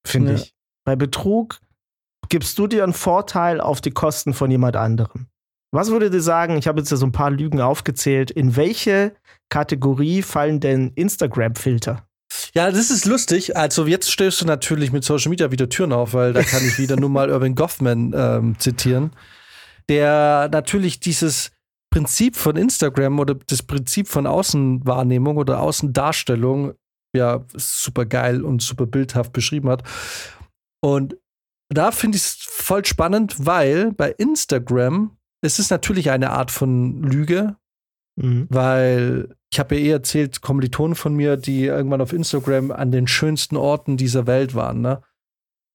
[0.06, 0.38] finde Ja.
[0.38, 0.54] ich.
[0.86, 1.60] Bei Betrug
[2.30, 5.26] gibst du dir einen Vorteil auf die Kosten von jemand anderem.
[5.74, 9.16] Was würdet ihr sagen, ich habe jetzt ja so ein paar Lügen aufgezählt, in welche
[9.50, 12.07] Kategorie fallen denn Instagram-Filter?
[12.58, 13.56] Ja, das ist lustig.
[13.56, 16.80] Also jetzt stößt du natürlich mit Social Media wieder Türen auf, weil da kann ich
[16.80, 19.12] wieder nur mal Irving Goffman ähm, zitieren,
[19.90, 21.52] der natürlich dieses
[21.92, 26.74] Prinzip von Instagram oder das Prinzip von Außenwahrnehmung oder Außendarstellung
[27.16, 29.84] ja super geil und super bildhaft beschrieben hat.
[30.82, 31.16] Und
[31.70, 37.04] da finde ich es voll spannend, weil bei Instagram es ist natürlich eine Art von
[37.04, 37.56] Lüge,
[38.20, 38.48] Mhm.
[38.50, 43.08] weil ich habe ja eh erzählt, Kommilitonen von mir, die irgendwann auf Instagram an den
[43.08, 45.02] schönsten Orten dieser Welt waren, ne?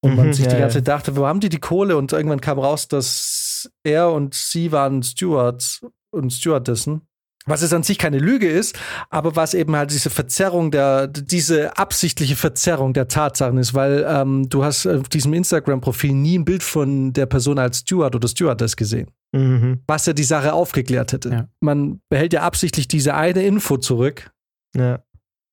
[0.05, 0.85] Und man Mhm, sich die ja, ganze ja.
[0.85, 1.97] Zeit dachte, wo haben die die Kohle?
[1.97, 7.03] Und irgendwann kam raus, dass er und sie waren Stewards und Stewardessen.
[7.45, 8.79] Was es an sich keine Lüge ist,
[9.11, 14.49] aber was eben halt diese Verzerrung der, diese absichtliche Verzerrung der Tatsachen ist, weil ähm,
[14.49, 18.77] du hast auf diesem Instagram-Profil nie ein Bild von der Person als Steward oder Stewardess
[18.77, 19.83] gesehen Mhm.
[19.87, 21.31] was ja die Sache aufgeklärt hätte.
[21.31, 21.49] Ja.
[21.61, 24.31] Man behält ja absichtlich diese eine Info zurück,
[24.77, 25.03] Ja.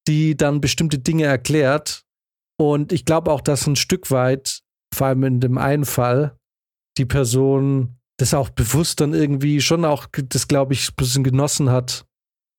[0.08, 2.04] die dann bestimmte Dinge erklärt.
[2.60, 4.62] Und ich glaube auch, dass ein Stück weit,
[4.94, 6.38] vor allem in dem einen Fall,
[6.98, 11.70] die Person das auch bewusst dann irgendwie schon auch, das glaube ich, ein bisschen genossen
[11.70, 12.06] hat,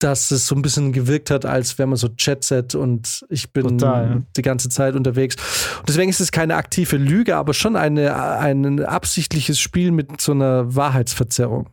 [0.03, 3.79] dass es so ein bisschen gewirkt hat, als wäre man so Chatset und ich bin
[3.79, 4.23] Total, ja.
[4.37, 5.37] die ganze Zeit unterwegs.
[5.79, 10.33] Und deswegen ist es keine aktive Lüge, aber schon eine, ein absichtliches Spiel mit so
[10.33, 11.69] einer Wahrheitsverzerrung.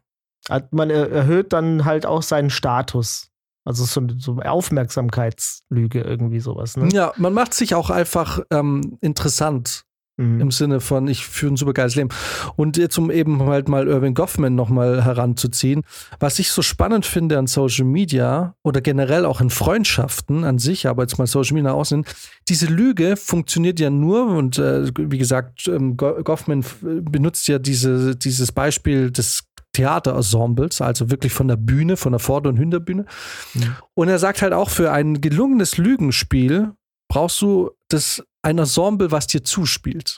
[0.71, 3.29] Man er- erhöht dann halt auch seinen Status.
[3.65, 6.87] Also so, so Aufmerksamkeitslüge, irgendwie sowas, ne?
[6.93, 9.83] Ja, man macht sich auch einfach ähm, interessant
[10.17, 10.41] Mhm.
[10.41, 12.10] im Sinne von, ich führe ein super geiles Leben.
[12.56, 15.84] Und jetzt, um eben halt mal Irving Goffman nochmal heranzuziehen,
[16.19, 20.88] was ich so spannend finde an Social Media oder generell auch in Freundschaften an sich,
[20.88, 22.03] aber jetzt mal Social Media außen,
[22.49, 28.15] diese Lüge funktioniert ja nur und äh, wie gesagt, ähm, Go- Goffman benutzt ja diese,
[28.15, 33.06] dieses Beispiel des Theaterensembles, also wirklich von der Bühne, von der Vorder- und Hinterbühne.
[33.53, 33.75] Mhm.
[33.93, 36.71] Und er sagt halt auch, für ein gelungenes Lügenspiel
[37.08, 40.17] brauchst du das ein Ensemble, was dir zuspielt.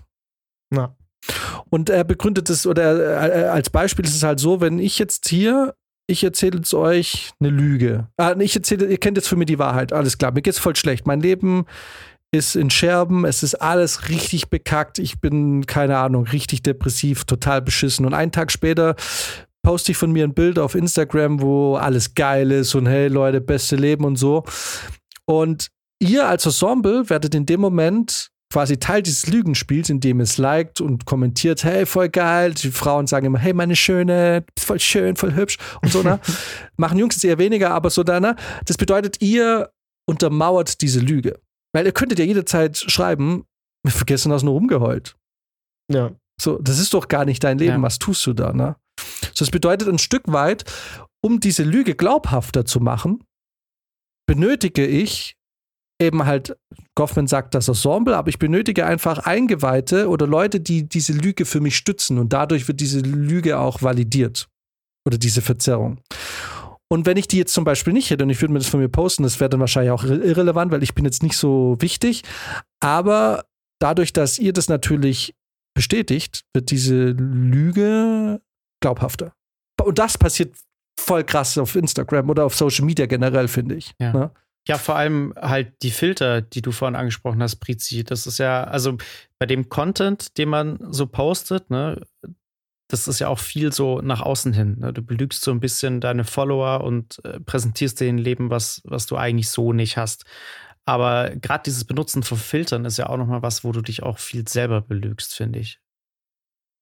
[0.73, 0.95] Ja.
[1.69, 4.99] Und er begründet es, oder er, er, als Beispiel ist es halt so, wenn ich
[4.99, 5.75] jetzt hier,
[6.07, 8.07] ich erzähle jetzt euch eine Lüge.
[8.17, 10.75] Ah, ich erzähle, ihr kennt jetzt für mich die Wahrheit, alles klar, mir geht's voll
[10.75, 11.05] schlecht.
[11.05, 11.65] Mein Leben
[12.31, 17.61] ist in Scherben, es ist alles richtig bekackt, ich bin, keine Ahnung, richtig depressiv, total
[17.61, 18.05] beschissen.
[18.05, 18.95] Und einen Tag später
[19.63, 23.41] poste ich von mir ein Bild auf Instagram, wo alles geil ist und hey Leute,
[23.41, 24.43] beste Leben und so.
[25.25, 30.81] Und ihr als Ensemble werdet in dem Moment quasi Teil dieses Lügenspiels, indem es liked
[30.81, 32.53] und kommentiert, hey, voll geil.
[32.53, 36.19] Die Frauen sagen immer, hey, meine Schöne, voll schön, voll hübsch und so, ne?
[36.77, 38.35] Machen Jungs jetzt eher weniger, aber so, ne?
[38.65, 39.71] Das bedeutet, ihr
[40.07, 41.39] untermauert diese Lüge.
[41.73, 43.45] Weil ihr könntet ja jederzeit schreiben,
[43.83, 45.15] wir vergessen das nur rumgeheult.
[45.91, 46.11] ja.
[46.41, 47.75] So, das ist doch gar nicht dein Leben.
[47.75, 47.81] Ja.
[47.81, 48.77] Was tust du da, ne?
[49.33, 50.63] So, das bedeutet ein Stück weit,
[51.21, 53.25] um diese Lüge glaubhafter zu machen,
[54.25, 55.35] benötige ich
[56.01, 56.57] eben halt,
[56.95, 61.59] Goffman sagt das Ensemble, aber ich benötige einfach Eingeweihte oder Leute, die diese Lüge für
[61.59, 64.47] mich stützen und dadurch wird diese Lüge auch validiert
[65.05, 65.99] oder diese Verzerrung.
[66.91, 68.79] Und wenn ich die jetzt zum Beispiel nicht hätte und ich würde mir das von
[68.79, 71.77] mir posten, das wäre dann wahrscheinlich auch irre- irrelevant, weil ich bin jetzt nicht so
[71.79, 72.23] wichtig.
[72.81, 73.45] Aber
[73.79, 75.35] dadurch, dass ihr das natürlich
[75.75, 78.41] bestätigt, wird diese Lüge
[78.81, 79.33] glaubhafter.
[79.83, 80.55] Und das passiert
[80.99, 83.93] voll krass auf Instagram oder auf Social Media generell, finde ich.
[84.01, 84.11] Ja.
[84.11, 84.31] Ne?
[84.67, 88.03] Ja, vor allem halt die Filter, die du vorhin angesprochen hast, Prizi.
[88.03, 88.97] Das ist ja, also
[89.39, 92.01] bei dem Content, den man so postet, ne,
[92.89, 94.79] das ist ja auch viel so nach außen hin.
[94.79, 94.91] Ne?
[94.91, 99.05] Du belügst so ein bisschen deine Follower und äh, präsentierst denen ein Leben, was, was
[99.05, 100.25] du eigentlich so nicht hast.
[100.85, 104.17] Aber gerade dieses Benutzen von Filtern ist ja auch nochmal was, wo du dich auch
[104.17, 105.79] viel selber belügst, finde ich.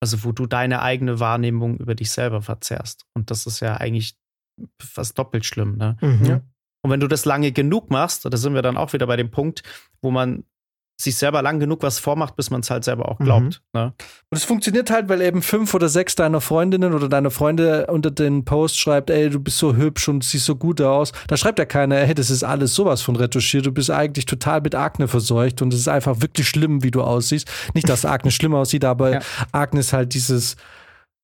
[0.01, 3.05] Also wo du deine eigene Wahrnehmung über dich selber verzerrst.
[3.13, 4.17] Und das ist ja eigentlich
[4.81, 5.97] fast doppelt schlimm, ne?
[5.99, 6.25] Mhm.
[6.25, 6.41] Ja.
[6.81, 9.31] Und wenn du das lange genug machst, da sind wir dann auch wieder bei dem
[9.31, 9.63] Punkt,
[10.01, 10.43] wo man
[10.99, 13.61] sich selber lang genug was vormacht, bis man es halt selber auch glaubt.
[13.73, 13.79] Mhm.
[13.79, 13.93] Ne?
[14.31, 18.09] Und es funktioniert halt, weil eben fünf oder sechs deiner Freundinnen oder deine Freunde unter
[18.09, 21.11] den Post schreibt, ey, du bist so hübsch und siehst so gut aus.
[21.27, 23.67] Da schreibt ja keiner, ey, das ist alles sowas von retuschiert.
[23.67, 27.03] Du bist eigentlich total mit Akne verseucht und es ist einfach wirklich schlimm, wie du
[27.03, 27.47] aussiehst.
[27.75, 29.19] Nicht, dass Akne schlimm aussieht, aber ja.
[29.51, 30.55] Akne ist halt dieses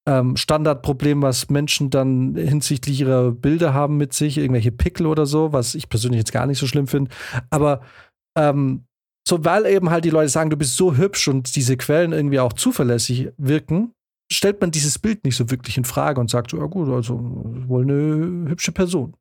[0.08, 5.54] ähm, Standardproblem, was Menschen dann hinsichtlich ihrer Bilder haben mit sich, irgendwelche Pickel oder so,
[5.54, 7.12] was ich persönlich jetzt gar nicht so schlimm finde.
[7.50, 7.82] Aber
[8.38, 8.86] ähm,
[9.28, 12.40] so, weil eben halt die Leute sagen, du bist so hübsch und diese Quellen irgendwie
[12.40, 13.94] auch zuverlässig wirken,
[14.32, 17.20] stellt man dieses Bild nicht so wirklich in Frage und sagt so, ja gut, also
[17.68, 19.16] wohl eine hübsche Person.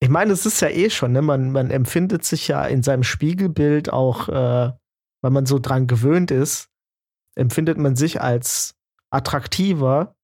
[0.00, 1.22] Ich meine, es ist ja eh schon, ne?
[1.22, 4.72] man, man empfindet sich ja in seinem Spiegelbild auch, äh,
[5.22, 6.68] weil man so dran gewöhnt ist,
[7.34, 8.76] empfindet man sich als
[9.10, 10.14] attraktiver,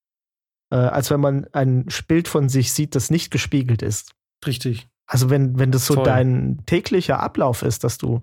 [0.70, 4.12] äh, als wenn man ein Bild von sich sieht, das nicht gespiegelt ist.
[4.46, 4.88] Richtig.
[5.06, 6.04] Also wenn, wenn das so Voll.
[6.04, 8.20] dein täglicher Ablauf ist, dass du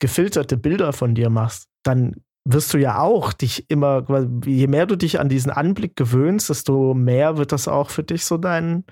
[0.00, 4.04] gefilterte Bilder von dir machst, dann wirst du ja auch dich immer,
[4.44, 8.24] je mehr du dich an diesen Anblick gewöhnst, desto mehr wird das auch für dich
[8.24, 8.84] so dein,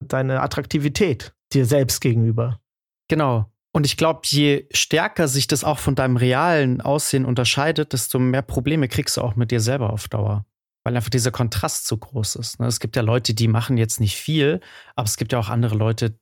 [0.00, 2.60] deine Attraktivität dir selbst gegenüber.
[3.08, 3.50] Genau.
[3.72, 8.42] Und ich glaube, je stärker sich das auch von deinem realen Aussehen unterscheidet, desto mehr
[8.42, 10.46] Probleme kriegst du auch mit dir selber auf Dauer.
[10.86, 12.60] Weil einfach dieser Kontrast so groß ist.
[12.60, 12.68] Ne?
[12.68, 14.60] Es gibt ja Leute, die machen jetzt nicht viel,
[14.94, 16.16] aber es gibt ja auch andere Leute,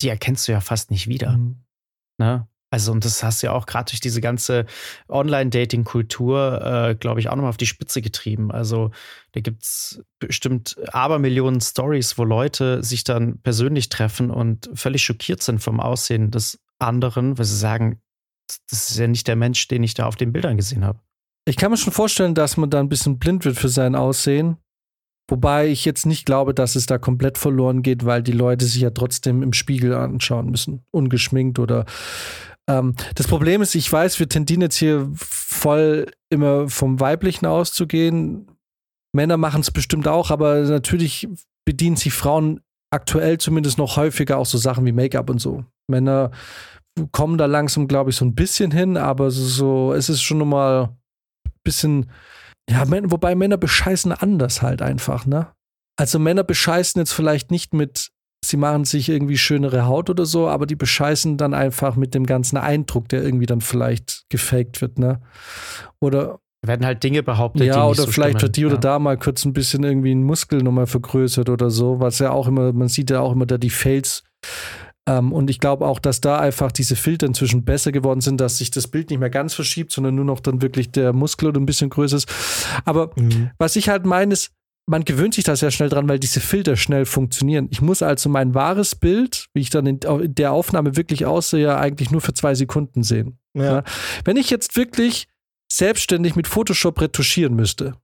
[0.00, 1.32] die erkennst du ja fast nicht wieder.
[1.32, 1.64] Mhm.
[2.18, 2.46] Ne?
[2.70, 4.66] Also, und das hast du ja auch gerade durch diese ganze
[5.08, 8.52] Online-Dating-Kultur, äh, glaube ich, auch nochmal auf die Spitze getrieben.
[8.52, 8.92] Also,
[9.32, 15.42] da gibt es bestimmt Abermillionen Stories, wo Leute sich dann persönlich treffen und völlig schockiert
[15.42, 18.00] sind vom Aussehen des anderen, weil sie sagen,
[18.70, 21.00] das ist ja nicht der Mensch, den ich da auf den Bildern gesehen habe.
[21.48, 24.58] Ich kann mir schon vorstellen, dass man da ein bisschen blind wird für sein Aussehen.
[25.30, 28.82] Wobei ich jetzt nicht glaube, dass es da komplett verloren geht, weil die Leute sich
[28.82, 30.84] ja trotzdem im Spiegel anschauen müssen.
[30.90, 31.86] Ungeschminkt oder
[32.68, 38.50] ähm, das Problem ist, ich weiß, wir tendieren jetzt hier voll immer vom Weiblichen auszugehen.
[39.14, 41.28] Männer machen es bestimmt auch, aber natürlich
[41.64, 45.64] bedienen sich Frauen aktuell zumindest noch häufiger auch so Sachen wie Make-up und so.
[45.90, 46.30] Männer
[47.12, 50.90] kommen da langsam, glaube ich, so ein bisschen hin, aber so, es ist schon nochmal
[51.68, 52.10] bisschen,
[52.70, 55.48] ja, wobei Männer bescheißen anders halt einfach, ne?
[55.98, 58.10] Also Männer bescheißen jetzt vielleicht nicht mit
[58.44, 62.24] sie machen sich irgendwie schönere Haut oder so, aber die bescheißen dann einfach mit dem
[62.24, 65.20] ganzen Eindruck, der irgendwie dann vielleicht gefaked wird, ne?
[66.00, 68.66] Oder werden halt Dinge behauptet, ja, oder so vielleicht hat die ja.
[68.68, 72.30] oder da mal kurz ein bisschen irgendwie ein Muskel nochmal vergrößert oder so, was ja
[72.30, 74.24] auch immer, man sieht ja auch immer da die Fails.
[75.08, 78.58] Ähm, und ich glaube auch, dass da einfach diese Filter inzwischen besser geworden sind, dass
[78.58, 81.60] sich das Bild nicht mehr ganz verschiebt, sondern nur noch dann wirklich der Muskel oder
[81.60, 82.28] ein bisschen größer ist.
[82.84, 83.50] Aber mhm.
[83.56, 84.52] was ich halt meine, ist,
[84.86, 87.68] man gewöhnt sich da sehr schnell dran, weil diese Filter schnell funktionieren.
[87.70, 90.00] Ich muss also mein wahres Bild, wie ich dann in
[90.34, 93.38] der Aufnahme wirklich aussehe, eigentlich nur für zwei Sekunden sehen.
[93.54, 93.64] Ja.
[93.64, 93.84] Ja.
[94.24, 95.28] Wenn ich jetzt wirklich
[95.70, 97.94] selbstständig mit Photoshop retuschieren müsste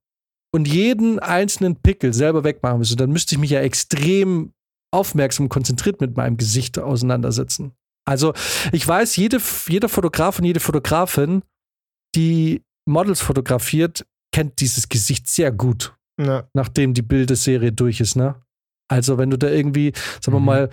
[0.52, 4.52] und jeden einzelnen Pickel selber wegmachen müsste, dann müsste ich mich ja extrem
[4.94, 7.72] aufmerksam konzentriert mit meinem Gesicht auseinandersetzen.
[8.06, 8.32] Also
[8.72, 11.42] ich weiß, jede, jeder Fotograf und jede Fotografin,
[12.14, 16.44] die Models fotografiert, kennt dieses Gesicht sehr gut ja.
[16.54, 18.36] nachdem die Bilderserie durch ist, ne?
[18.88, 20.46] Also, wenn du da irgendwie, sagen wir mhm.
[20.46, 20.70] mal,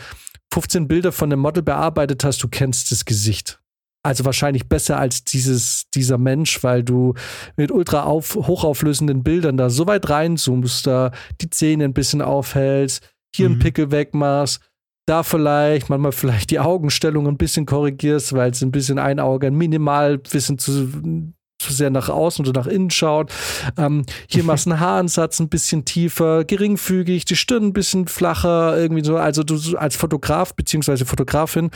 [0.53, 3.59] 15 Bilder von einem Model bearbeitet hast, du kennst das Gesicht.
[4.03, 7.13] Also wahrscheinlich besser als dieses, dieser Mensch, weil du
[7.55, 13.07] mit ultra auf, hochauflösenden Bildern da so weit reinzoomst, da die Zähne ein bisschen aufhältst,
[13.35, 13.53] hier mhm.
[13.55, 14.61] einen Pickel wegmachst,
[15.07, 19.51] da vielleicht, manchmal vielleicht die Augenstellung ein bisschen korrigierst, weil es ein bisschen ein Auge
[19.51, 23.31] minimal ein bisschen zu zu sehr nach außen oder nach innen schaut.
[23.77, 28.77] Ähm, hier machst du einen Haaransatz ein bisschen tiefer, geringfügig, die Stirn ein bisschen flacher,
[28.77, 29.17] irgendwie so.
[29.17, 31.69] Also du als Fotograf beziehungsweise Fotografin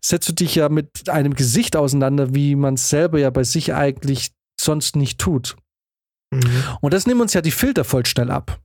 [0.00, 3.72] setzt du dich ja mit einem Gesicht auseinander, wie man es selber ja bei sich
[3.74, 5.56] eigentlich sonst nicht tut.
[6.32, 6.64] Mhm.
[6.80, 8.60] Und das nimmt uns ja die Filter voll schnell ab.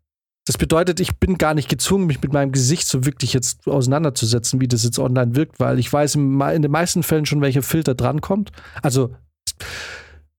[0.45, 4.61] Das bedeutet, ich bin gar nicht gezwungen, mich mit meinem Gesicht so wirklich jetzt auseinanderzusetzen,
[4.61, 7.95] wie das jetzt online wirkt, weil ich weiß in den meisten Fällen schon, welcher Filter
[7.95, 8.51] drankommt.
[8.83, 9.15] Also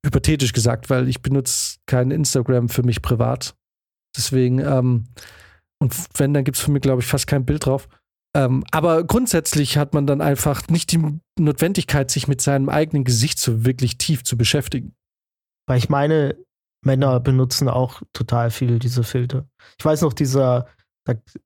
[0.05, 3.57] hypothetisch gesagt, weil ich benutze kein Instagram für mich privat.
[4.17, 5.09] Deswegen, ähm,
[5.81, 7.89] und wenn, dann gibt es für mich, glaube ich, fast kein Bild drauf.
[8.35, 11.03] Ähm, aber grundsätzlich hat man dann einfach nicht die
[11.39, 14.95] Notwendigkeit, sich mit seinem eigenen Gesicht so wirklich tief zu beschäftigen.
[15.67, 16.37] Weil ich meine,
[16.87, 19.47] Männer benutzen auch total viel diese Filter.
[19.79, 20.67] Ich weiß noch, dieser,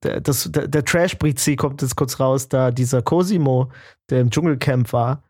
[0.03, 3.71] der, das, der, der Trash-Brizi kommt jetzt kurz raus, da dieser Cosimo,
[4.09, 5.23] der im Dschungelcamp war,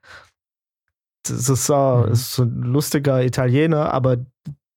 [1.24, 2.12] das ist so, mhm.
[2.12, 4.18] ist so ein lustiger Italiener, aber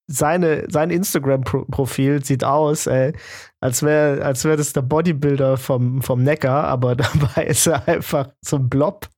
[0.07, 3.14] seine, sein Instagram-Profil sieht aus, ey,
[3.61, 8.29] als wäre als wär das der Bodybuilder vom, vom Neckar, aber dabei ist er einfach
[8.42, 9.08] so ein Blob.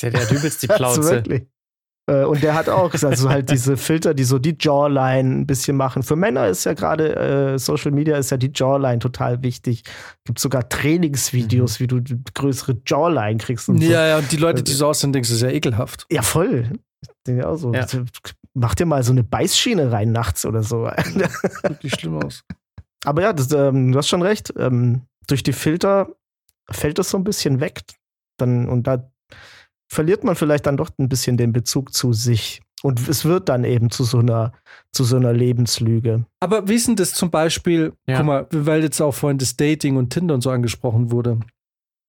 [0.00, 1.02] Ja, der hat übelst die Plauze.
[1.02, 1.46] wirklich.
[2.06, 5.76] Äh, und der hat auch also halt diese Filter, die so die Jawline ein bisschen
[5.76, 6.02] machen.
[6.02, 7.16] Für Männer ist ja gerade
[7.54, 9.82] äh, Social Media ist ja die Jawline total wichtig.
[10.24, 11.82] Gibt sogar Trainingsvideos, mhm.
[11.82, 12.02] wie du
[12.34, 13.68] größere Jawline kriegst.
[13.68, 13.92] Und ja, so.
[13.92, 16.06] ja, und die Leute, die so aussehen, denken, das ist ja ekelhaft.
[16.10, 16.70] Ja, voll.
[17.26, 17.72] Ich auch so.
[17.72, 17.86] Ja.
[18.54, 20.84] Mach dir mal so eine Beißschiene rein nachts oder so.
[21.62, 22.44] Wirklich schlimm aus.
[23.04, 24.54] Aber ja, das, ähm, du hast schon recht.
[24.56, 26.08] Ähm, durch die Filter
[26.70, 27.82] fällt das so ein bisschen weg.
[28.38, 29.10] Dann, und da
[29.88, 32.60] verliert man vielleicht dann doch ein bisschen den Bezug zu sich.
[32.82, 34.52] Und es wird dann eben zu so einer,
[34.92, 36.26] zu so einer Lebenslüge.
[36.40, 38.18] Aber wie ist denn das zum Beispiel, ja.
[38.18, 41.40] guck mal, weil jetzt auch vorhin das Dating und Tinder und so angesprochen wurde.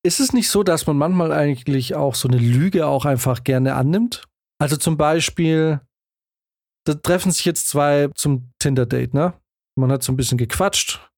[0.04, 3.76] Ist es nicht so, dass man manchmal eigentlich auch so eine Lüge auch einfach gerne
[3.76, 4.26] annimmt?
[4.60, 5.82] Also zum Beispiel,
[6.86, 9.34] da treffen sich jetzt zwei zum Tinder-Date, ne?
[9.76, 11.12] Man hat so ein bisschen gequatscht.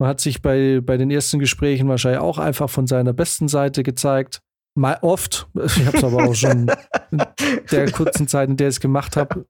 [0.00, 3.82] Man hat sich bei, bei den ersten Gesprächen wahrscheinlich auch einfach von seiner besten Seite
[3.82, 4.40] gezeigt.
[4.76, 5.48] Mal oft.
[5.54, 6.68] Ich habe es aber auch schon
[7.10, 7.18] in
[7.70, 9.46] der kurzen Zeit, in der ich es gemacht habe.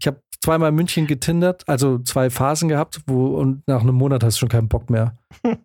[0.00, 4.24] Ich habe zweimal in München getindert, also zwei Phasen gehabt, wo und nach einem Monat
[4.24, 5.16] hast du schon keinen Bock mehr.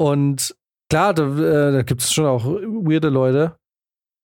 [0.00, 0.56] Und
[0.88, 3.56] klar, da, äh, da gibt es schon auch weirde Leute.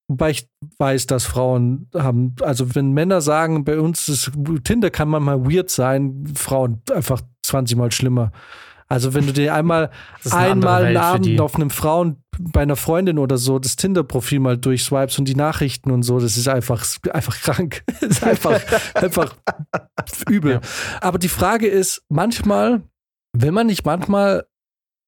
[0.09, 0.49] Wobei ich
[0.79, 4.31] weiß, dass Frauen haben, also wenn Männer sagen, bei uns ist
[4.63, 8.31] Tinder kann man mal weird sein, Frauen einfach 20 Mal schlimmer.
[8.89, 9.91] Also wenn du dir einmal
[10.31, 15.19] einmal einen Abend auf einem Frauen bei einer Freundin oder so das Tinder-Profil mal durchswipes
[15.19, 17.83] und die Nachrichten und so, das ist einfach, einfach krank.
[17.99, 18.61] das ist einfach,
[18.93, 19.35] einfach
[20.29, 20.53] übel.
[20.53, 20.61] Ja.
[21.01, 22.83] Aber die Frage ist, manchmal,
[23.33, 24.45] wenn man nicht manchmal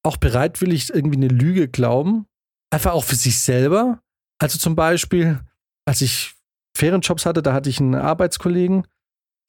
[0.02, 2.26] auch bereitwillig irgendwie eine Lüge glauben,
[2.70, 4.00] einfach auch für sich selber.
[4.38, 5.40] Also zum Beispiel,
[5.86, 6.34] als ich
[6.76, 8.86] Ferienjobs hatte, da hatte ich einen Arbeitskollegen,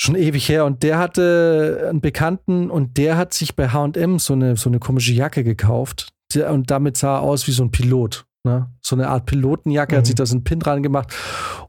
[0.01, 0.65] schon ewig her.
[0.65, 4.79] Und der hatte einen Bekannten und der hat sich bei HM so eine, so eine
[4.79, 6.09] komische Jacke gekauft.
[6.35, 8.25] Und damit sah er aus wie so ein Pilot.
[8.43, 8.71] Ne?
[8.81, 9.97] So eine Art Pilotenjacke, mhm.
[9.99, 11.13] hat sich da so einen Pin dran gemacht.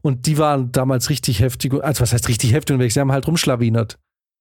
[0.01, 1.75] Und die waren damals richtig heftig.
[1.83, 2.95] Also, was heißt richtig heftig unterwegs?
[2.95, 3.99] Sie haben halt rumschlawinert.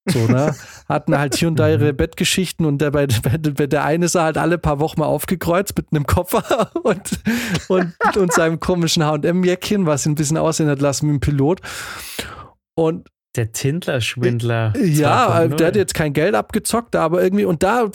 [0.08, 0.54] So, ne?
[0.88, 1.96] Hatten halt hier und da ihre mhm.
[1.96, 5.88] Bettgeschichten und der, bei, bei, der eine sah halt alle paar Wochen mal aufgekreuzt mit
[5.90, 7.20] einem Koffer und,
[7.68, 11.60] und, und seinem komischen HM-Jäckchen, was ihn ein bisschen aussehen hat lassen wie ein Pilot.
[12.74, 14.74] Und der Tindler-Schwindler.
[14.76, 17.90] Äh, ja, der hat jetzt kein Geld abgezockt, aber irgendwie, und da,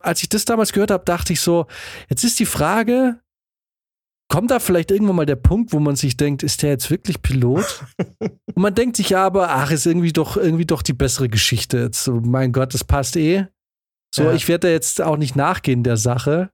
[0.00, 1.66] als ich das damals gehört habe, dachte ich so,
[2.08, 3.20] jetzt ist die Frage,
[4.28, 7.22] kommt da vielleicht irgendwann mal der Punkt, wo man sich denkt, ist der jetzt wirklich
[7.22, 7.84] Pilot?
[8.18, 12.04] und man denkt sich aber, ach, ist irgendwie doch, irgendwie doch die bessere Geschichte jetzt.
[12.04, 13.46] So, mein Gott, das passt eh.
[14.14, 14.32] So, ja.
[14.32, 16.50] ich werde da jetzt auch nicht nachgehen der Sache.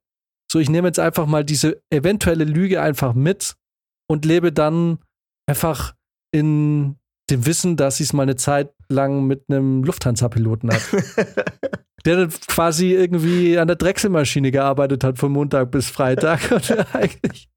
[0.51, 3.57] So, ich nehme jetzt einfach mal diese eventuelle Lüge einfach mit
[4.09, 4.99] und lebe dann
[5.49, 5.95] einfach
[6.33, 6.97] in
[7.31, 10.83] dem Wissen, dass sie es mal eine Zeit lang mit einem Lufthansa-Piloten hat.
[12.07, 17.49] der quasi irgendwie an der Drechselmaschine gearbeitet hat von Montag bis Freitag und eigentlich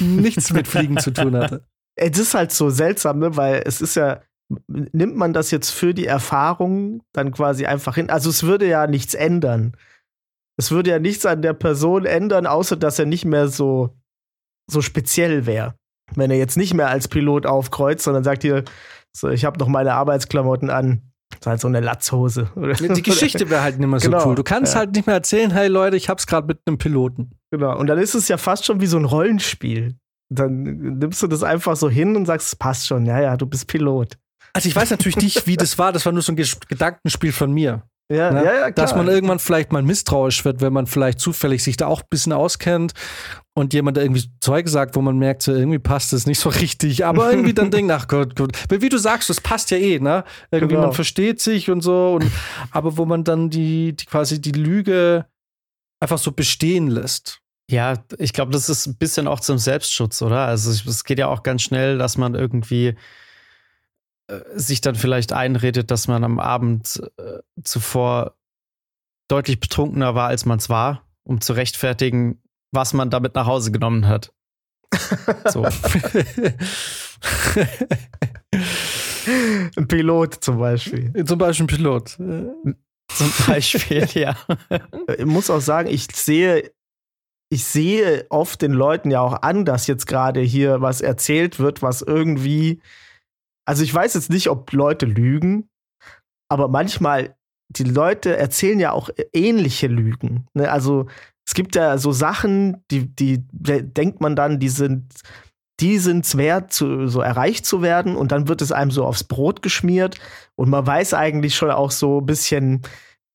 [0.00, 1.64] nichts mit Fliegen zu tun hatte.
[1.96, 3.36] Es ist halt so seltsam, ne?
[3.36, 4.22] weil es ist ja,
[4.68, 8.10] nimmt man das jetzt für die Erfahrung dann quasi einfach hin?
[8.10, 9.76] Also es würde ja nichts ändern.
[10.58, 13.96] Es würde ja nichts an der Person ändern, außer dass er nicht mehr so,
[14.70, 15.74] so speziell wäre.
[16.14, 18.62] Wenn er jetzt nicht mehr als Pilot aufkreuzt, sondern sagt hier,
[19.16, 21.02] so, ich habe noch meine Arbeitsklamotten an.
[21.30, 22.50] Das ist halt so eine Latzhose.
[22.54, 24.34] Die Geschichte wäre halt nicht mehr so genau, cool.
[24.34, 24.80] Du kannst ja.
[24.80, 27.32] halt nicht mehr erzählen, hey Leute, ich hab's gerade mit einem Piloten.
[27.50, 27.76] Genau.
[27.76, 29.96] Und dann ist es ja fast schon wie so ein Rollenspiel.
[30.28, 33.06] Dann nimmst du das einfach so hin und sagst, es passt schon.
[33.06, 34.18] Ja, ja, du bist Pilot.
[34.52, 35.92] Also ich weiß natürlich nicht, wie das war.
[35.92, 37.82] Das war nur so ein Gedankenspiel von mir.
[38.08, 38.44] Ja, ne?
[38.44, 38.86] ja, ja, klar.
[38.86, 42.08] Dass man irgendwann vielleicht mal misstrauisch wird, wenn man vielleicht zufällig sich da auch ein
[42.08, 42.92] bisschen auskennt
[43.54, 46.48] und jemand da irgendwie Zeug sagt, wo man merkt, so, irgendwie passt es nicht so
[46.60, 48.52] richtig, aber irgendwie dann denkt, ach Gott, Gott.
[48.68, 50.24] Wie du sagst, das passt ja eh, ne?
[50.52, 50.88] Irgendwie genau.
[50.88, 52.30] man versteht sich und so, und,
[52.70, 55.26] aber wo man dann die, die quasi die Lüge
[56.00, 57.40] einfach so bestehen lässt.
[57.68, 60.46] Ja, ich glaube, das ist ein bisschen auch zum Selbstschutz, oder?
[60.46, 62.94] Also es geht ja auch ganz schnell, dass man irgendwie
[64.54, 68.36] sich dann vielleicht einredet, dass man am Abend äh, zuvor
[69.28, 73.72] deutlich betrunkener war, als man es war, um zu rechtfertigen, was man damit nach Hause
[73.72, 74.32] genommen hat.
[75.48, 75.66] So.
[79.76, 81.24] ein Pilot zum Beispiel.
[81.24, 82.10] Zum Beispiel ein Pilot.
[82.10, 84.36] Zum Beispiel, ja.
[85.16, 86.70] Ich muss auch sagen, ich sehe,
[87.48, 91.82] ich sehe oft den Leuten ja auch an, dass jetzt gerade hier was erzählt wird,
[91.82, 92.80] was irgendwie
[93.66, 95.68] also ich weiß jetzt nicht, ob Leute lügen,
[96.48, 97.36] aber manchmal,
[97.68, 100.46] die Leute erzählen ja auch ähnliche Lügen.
[100.54, 100.70] Ne?
[100.70, 101.06] Also
[101.46, 105.12] es gibt ja so Sachen, die, die denkt man dann, die sind,
[105.80, 109.24] die sind wert, zu, so erreicht zu werden und dann wird es einem so aufs
[109.24, 110.18] Brot geschmiert
[110.54, 112.82] und man weiß eigentlich schon auch so ein bisschen,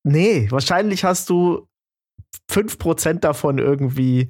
[0.03, 1.67] nee, wahrscheinlich hast du
[2.49, 4.29] fünf Prozent davon irgendwie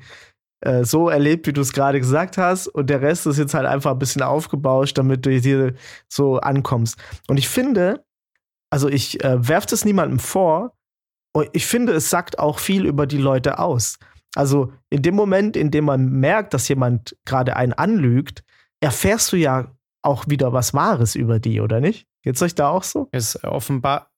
[0.61, 2.67] äh, so erlebt, wie du es gerade gesagt hast.
[2.67, 5.73] Und der Rest ist jetzt halt einfach ein bisschen aufgebauscht, damit du hier
[6.07, 6.97] so ankommst.
[7.27, 8.03] Und ich finde,
[8.69, 10.73] also ich äh, werfe das niemandem vor.
[11.33, 13.97] Und ich finde, es sagt auch viel über die Leute aus.
[14.35, 18.43] Also in dem Moment, in dem man merkt, dass jemand gerade einen anlügt,
[18.81, 19.71] erfährst du ja
[20.03, 22.07] auch wieder was Wahres über die, oder nicht?
[22.23, 23.07] Geht's euch da auch so?
[23.11, 24.11] Ist offenbar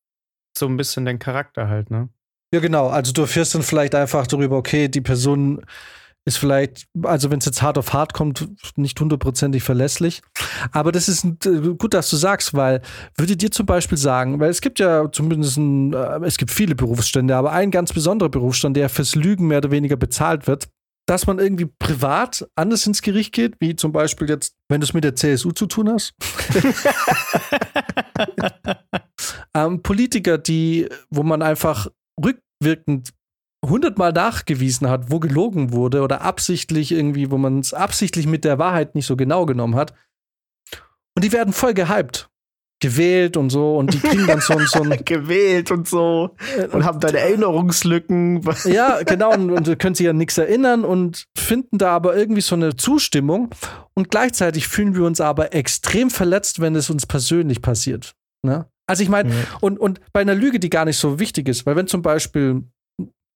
[0.58, 2.10] so ein bisschen den Charakter halt, ne?
[2.54, 2.88] Ja, genau.
[2.88, 5.66] Also du erfährst dann vielleicht einfach darüber, okay, die Person
[6.26, 8.48] ist vielleicht, also wenn es jetzt hart auf hart kommt,
[8.78, 10.22] nicht hundertprozentig verlässlich.
[10.72, 12.82] Aber das ist äh, gut, dass du sagst, weil
[13.18, 16.76] würde dir zum Beispiel sagen, weil es gibt ja zumindest ein, äh, es gibt viele
[16.76, 20.70] Berufsstände, aber ein ganz besonderer Berufsstand, der fürs Lügen mehr oder weniger bezahlt wird,
[21.06, 24.94] dass man irgendwie privat anders ins Gericht geht, wie zum Beispiel jetzt, wenn du es
[24.94, 26.14] mit der CSU zu tun hast.
[29.54, 31.88] ähm, Politiker, die, wo man einfach
[32.24, 33.10] rückwirkend
[33.64, 38.60] hundertmal nachgewiesen hat, wo gelogen wurde oder absichtlich irgendwie, wo man es absichtlich mit der
[38.60, 39.94] Wahrheit nicht so genau genommen hat.
[41.16, 42.30] Und die werden voll gehypt.
[42.82, 45.06] Gewählt und so und die kriegen dann so, so ein.
[45.06, 46.36] gewählt und so.
[46.74, 48.42] Und haben dann Erinnerungslücken.
[48.66, 49.34] ja, genau.
[49.34, 53.52] Und, und können sich an nichts erinnern und finden da aber irgendwie so eine Zustimmung.
[53.94, 58.16] Und gleichzeitig fühlen wir uns aber extrem verletzt, wenn es uns persönlich passiert.
[58.46, 58.66] Ne?
[58.86, 59.36] Also ich meine, ja.
[59.62, 62.64] und, und bei einer Lüge, die gar nicht so wichtig ist, weil wenn zum Beispiel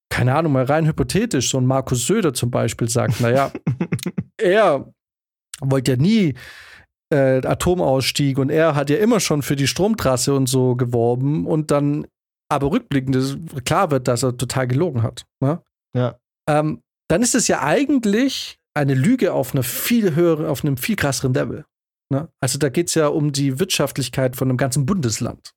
[0.10, 3.51] keine Ahnung, mal rein hypothetisch, so ein Markus Söder zum Beispiel sagt, naja,
[4.38, 4.91] er
[5.60, 6.34] wollte ja nie
[7.14, 11.72] äh, Atomausstieg und er hat ja immer schon für die Stromtrasse und so geworben und
[11.72, 12.08] dann
[12.49, 15.26] aber rückblickend klar wird, dass er total gelogen hat.
[15.41, 15.62] Ne?
[15.95, 16.18] Ja.
[16.49, 20.95] Ähm, dann ist es ja eigentlich eine Lüge auf einer viel höheren, auf einem viel
[20.95, 21.66] krasseren Level.
[22.10, 22.30] Ne?
[22.41, 25.51] Also da geht es ja um die Wirtschaftlichkeit von einem ganzen Bundesland.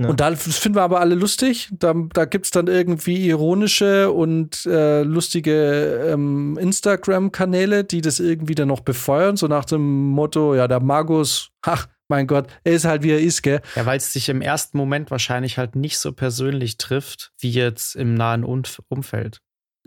[0.00, 0.06] Ja.
[0.06, 0.10] Ne?
[0.10, 1.68] Und da, das finden wir aber alle lustig.
[1.72, 8.54] Da, da gibt es dann irgendwie ironische und äh, lustige ähm, Instagram-Kanäle, die das irgendwie
[8.54, 12.86] dann noch befeuern, so nach dem Motto, ja, der Magus, ach, mein Gott, er ist
[12.86, 13.60] halt wie er ist, gell?
[13.76, 17.94] Ja, weil es sich im ersten Moment wahrscheinlich halt nicht so persönlich trifft, wie jetzt
[17.94, 19.40] im nahen Umf Umfeld.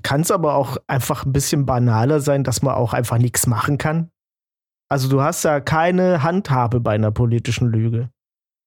[0.04, 3.78] Kann es aber auch einfach ein bisschen banaler sein, dass man auch einfach nichts machen
[3.78, 4.10] kann?
[4.90, 8.10] Also du hast ja keine Handhabe bei einer politischen Lüge.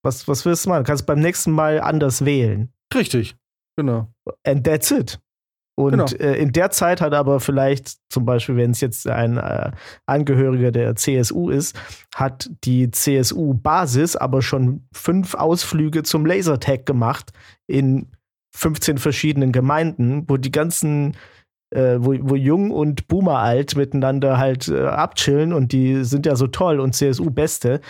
[0.06, 0.84] Was, was willst du machen?
[0.84, 2.72] Du kannst beim nächsten Mal anders wählen.
[2.94, 3.36] Richtig,
[3.76, 4.08] genau.
[4.44, 5.18] And that's it.
[5.78, 6.06] Und genau.
[6.06, 9.72] äh, in der Zeit hat aber vielleicht, zum Beispiel, wenn es jetzt ein äh,
[10.06, 11.76] Angehöriger der CSU ist,
[12.14, 17.32] hat die CSU-Basis aber schon fünf Ausflüge zum Lasertag gemacht
[17.66, 18.06] in
[18.54, 21.16] 15 verschiedenen Gemeinden, wo die ganzen,
[21.74, 26.36] äh, wo, wo Jung und Boomer alt miteinander halt äh, abchillen und die sind ja
[26.36, 27.80] so toll und CSU-Beste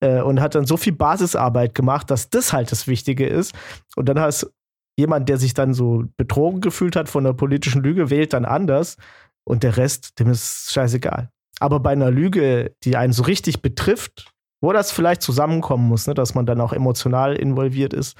[0.00, 3.54] äh, und hat dann so viel Basisarbeit gemacht, dass das halt das Wichtige ist.
[3.96, 4.50] Und dann hast
[4.98, 8.96] jemand, der sich dann so betrogen gefühlt hat von der politischen Lüge, wählt dann anders
[9.44, 11.30] und der Rest, dem ist scheißegal.
[11.58, 16.14] Aber bei einer Lüge, die einen so richtig betrifft, wo das vielleicht zusammenkommen muss, ne,
[16.14, 18.16] dass man dann auch emotional involviert ist,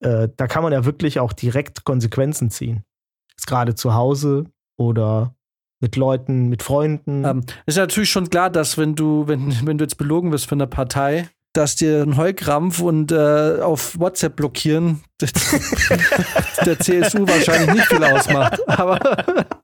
[0.00, 2.84] äh, da kann man ja wirklich auch direkt Konsequenzen ziehen.
[3.36, 4.44] Ist gerade zu Hause
[4.76, 5.34] oder
[5.82, 7.24] mit Leuten, mit Freunden.
[7.24, 10.58] Ähm, ist natürlich schon klar, dass wenn du, wenn, wenn du jetzt belogen wirst von
[10.58, 17.86] der Partei, dass dir ein Heulkrampf und äh, auf WhatsApp blockieren der CSU wahrscheinlich nicht
[17.88, 18.66] viel ausmacht.
[18.66, 18.98] Aber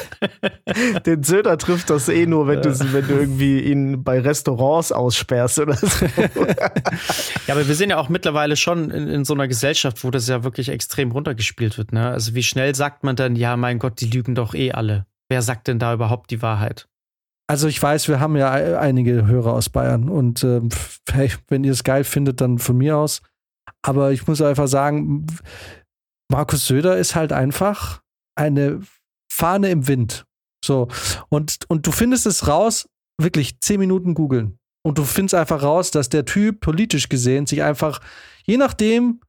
[1.06, 5.58] Den Söder trifft das eh nur, wenn, du, wenn du irgendwie ihn bei Restaurants aussperrst
[5.58, 6.06] oder so.
[6.06, 10.28] ja, aber wir sind ja auch mittlerweile schon in, in, so einer Gesellschaft, wo das
[10.28, 11.92] ja wirklich extrem runtergespielt wird.
[11.92, 12.08] Ne?
[12.08, 15.06] Also wie schnell sagt man dann, ja, mein Gott, die lügen doch eh alle.
[15.28, 16.88] Wer sagt denn da überhaupt die Wahrheit?
[17.48, 20.60] Also ich weiß, wir haben ja einige Hörer aus Bayern und äh,
[21.10, 23.20] hey, wenn ihr es geil findet, dann von mir aus.
[23.82, 25.26] Aber ich muss einfach sagen,
[26.30, 28.00] Markus Söder ist halt einfach
[28.36, 28.80] eine
[29.42, 30.24] Fahne im Wind.
[30.64, 30.86] So.
[31.28, 32.86] Und, und du findest es raus,
[33.20, 34.56] wirklich zehn Minuten googeln.
[34.86, 38.00] Und du findest einfach raus, dass der Typ politisch gesehen sich einfach,
[38.46, 39.20] je nachdem,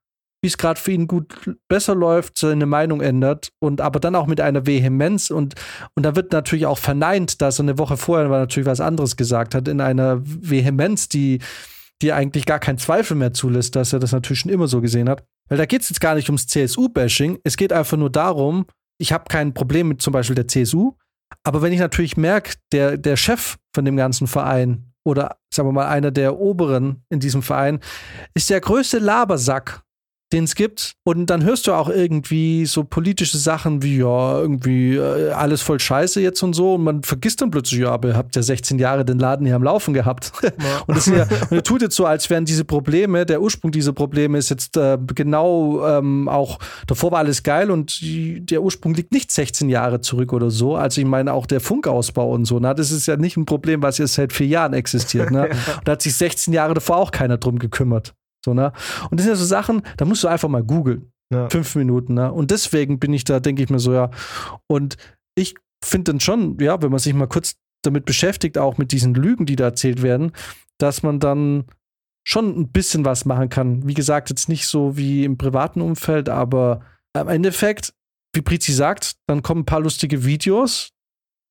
[0.43, 4.27] wie es gerade für ihn gut besser läuft, seine Meinung ändert und aber dann auch
[4.27, 5.55] mit einer Vehemenz und,
[5.95, 9.55] und da wird natürlich auch verneint, dass er eine Woche vorher natürlich was anderes gesagt
[9.55, 11.39] hat, in einer Vehemenz, die,
[12.03, 15.09] die eigentlich gar keinen Zweifel mehr zulässt, dass er das natürlich schon immer so gesehen
[15.09, 15.23] hat.
[15.49, 18.67] Weil da geht es jetzt gar nicht ums CSU-Bashing, es geht einfach nur darum,
[18.99, 20.93] ich habe kein Problem mit zum Beispiel der CSU,
[21.43, 25.73] aber wenn ich natürlich merke, der, der Chef von dem ganzen Verein oder sagen wir
[25.73, 27.79] mal einer der Oberen in diesem Verein
[28.33, 29.83] ist der größte Labersack,
[30.33, 30.93] den es gibt.
[31.03, 35.79] Und dann hörst du auch irgendwie so politische Sachen wie, ja, irgendwie äh, alles voll
[35.79, 36.75] scheiße jetzt und so.
[36.75, 39.55] Und man vergisst dann plötzlich, ja, aber ihr habt ja 16 Jahre den Laden hier
[39.55, 40.31] am Laufen gehabt.
[40.63, 40.81] Ja.
[40.87, 43.91] und, das ja, und er tut jetzt so, als wären diese Probleme, der Ursprung dieser
[43.91, 48.93] Probleme ist jetzt äh, genau ähm, auch, davor war alles geil und die, der Ursprung
[48.93, 50.75] liegt nicht 16 Jahre zurück oder so.
[50.75, 53.81] Also ich meine auch der Funkausbau und so, na, das ist ja nicht ein Problem,
[53.81, 55.31] was jetzt seit vier Jahren existiert.
[55.31, 55.49] Ne?
[55.49, 58.13] Und da hat sich 16 Jahre davor auch keiner drum gekümmert.
[58.45, 58.71] So, ne?
[59.09, 61.11] Und das sind ja so Sachen, da musst du einfach mal googeln.
[61.33, 61.49] Ja.
[61.49, 62.31] Fünf Minuten, ne?
[62.31, 64.11] Und deswegen bin ich da, denke ich mir so, ja.
[64.67, 64.97] Und
[65.35, 69.13] ich finde dann schon, ja, wenn man sich mal kurz damit beschäftigt, auch mit diesen
[69.13, 70.31] Lügen, die da erzählt werden,
[70.77, 71.65] dass man dann
[72.25, 73.87] schon ein bisschen was machen kann.
[73.87, 76.81] Wie gesagt, jetzt nicht so wie im privaten Umfeld, aber
[77.17, 77.93] im Endeffekt,
[78.33, 80.91] wie Brizi sagt, dann kommen ein paar lustige Videos.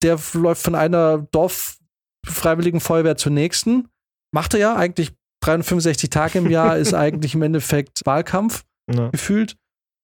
[0.03, 3.89] Der läuft von einer Dorffreiwilligen Feuerwehr zur nächsten.
[4.35, 5.13] Macht er ja eigentlich
[5.43, 9.09] 365 Tage im Jahr ist eigentlich im Endeffekt Wahlkampf ja.
[9.11, 9.57] gefühlt.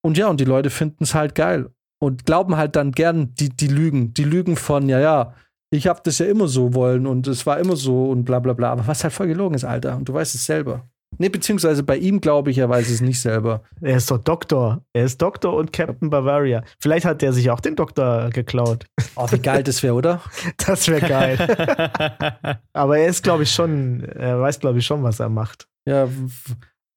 [0.04, 1.70] Und ja, und die Leute finden es halt geil
[2.00, 4.14] und glauben halt dann gern die, die Lügen.
[4.14, 5.34] Die Lügen von, ja, ja,
[5.70, 8.52] ich habe das ja immer so wollen und es war immer so und bla bla
[8.52, 8.72] bla.
[8.72, 9.96] Aber was halt voll gelogen ist, Alter.
[9.96, 10.88] Und du weißt es selber.
[11.16, 13.62] Nee, beziehungsweise bei ihm glaube ich, er weiß es nicht selber.
[13.80, 14.82] Er ist doch Doktor.
[14.92, 16.62] Er ist Doktor und Captain Bavaria.
[16.80, 18.84] Vielleicht hat der sich auch den Doktor geklaut.
[19.16, 20.20] Oh, wie geil das wäre, oder?
[20.66, 21.38] Das wäre geil.
[22.72, 25.66] Aber er ist, glaube ich, schon, er weiß, glaube ich, schon, was er macht.
[25.86, 26.08] Ja,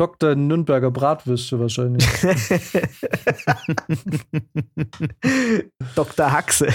[0.01, 0.35] Dr.
[0.35, 2.03] Nürnberger Bratwürste wahrscheinlich.
[5.95, 6.31] Dr.
[6.31, 6.69] Haxe.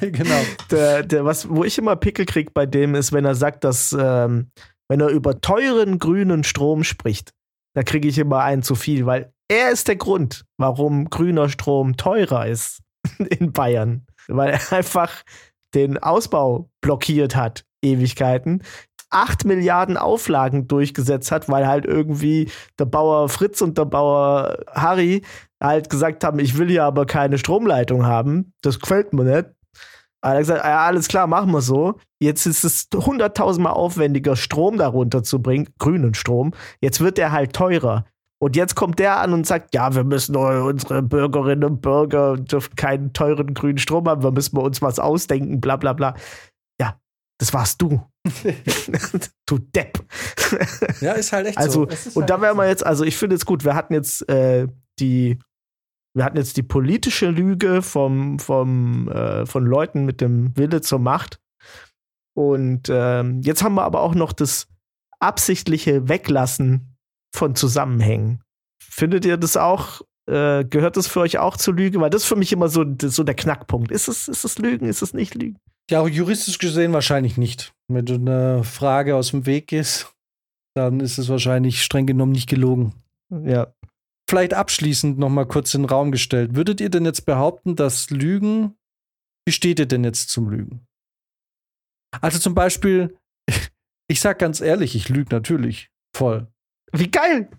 [0.00, 0.40] genau.
[0.70, 3.94] Der, der, was, wo ich immer Pickel kriege bei dem ist, wenn er sagt, dass
[3.98, 4.50] ähm,
[4.92, 7.32] wenn er über teuren grünen Strom spricht,
[7.74, 11.96] da kriege ich immer einen zu viel, weil er ist der Grund, warum grüner Strom
[11.96, 12.82] teurer ist
[13.18, 14.06] in Bayern.
[14.28, 15.22] Weil er einfach
[15.74, 18.62] den Ausbau blockiert hat, Ewigkeiten.
[19.08, 25.22] 8 Milliarden Auflagen durchgesetzt hat, weil halt irgendwie der Bauer Fritz und der Bauer Harry
[25.58, 28.52] halt gesagt haben, ich will hier aber keine Stromleitung haben.
[28.60, 29.48] Das gefällt mir nicht.
[30.22, 31.98] Er hat gesagt, ja, alles klar, machen wir so.
[32.20, 36.52] Jetzt ist es hunderttausendmal aufwendiger, Strom darunter zu bringen, grünen Strom.
[36.80, 38.04] Jetzt wird der halt teurer.
[38.40, 42.74] Und jetzt kommt der an und sagt, ja, wir müssen unsere Bürgerinnen und Bürger dürfen
[42.74, 46.14] keinen teuren grünen Strom haben, wir müssen uns was ausdenken, bla bla bla.
[46.80, 47.00] Ja,
[47.38, 48.02] das warst du.
[49.46, 50.04] du Depp.
[51.00, 51.90] ja, ist halt echt also, so.
[51.90, 54.28] Also, und halt da wären wir jetzt, also ich finde es gut, wir hatten jetzt
[54.28, 54.66] äh,
[54.98, 55.38] die
[56.14, 60.98] wir hatten jetzt die politische Lüge vom, vom, äh, von Leuten mit dem Wille zur
[60.98, 61.40] Macht.
[62.34, 64.68] Und ähm, jetzt haben wir aber auch noch das
[65.20, 66.96] absichtliche Weglassen
[67.34, 68.42] von Zusammenhängen.
[68.82, 70.02] Findet ihr das auch?
[70.26, 72.00] Äh, gehört das für euch auch zur Lüge?
[72.00, 73.90] Weil das ist für mich immer so, so der Knackpunkt.
[73.90, 74.86] Ist es, ist es Lügen?
[74.86, 75.58] Ist es nicht Lügen?
[75.90, 77.74] Ja, juristisch gesehen wahrscheinlich nicht.
[77.88, 80.12] Wenn du eine Frage aus dem Weg gehst,
[80.74, 82.94] dann ist es wahrscheinlich streng genommen nicht gelogen.
[83.30, 83.72] Ja
[84.28, 86.56] vielleicht abschließend noch mal kurz in den Raum gestellt.
[86.56, 88.74] Würdet ihr denn jetzt behaupten, dass Lügen,
[89.46, 90.86] wie steht ihr denn jetzt zum Lügen?
[92.20, 93.16] Also zum Beispiel,
[94.08, 96.48] ich sag ganz ehrlich, ich lüge natürlich voll.
[96.92, 97.48] Wie geil!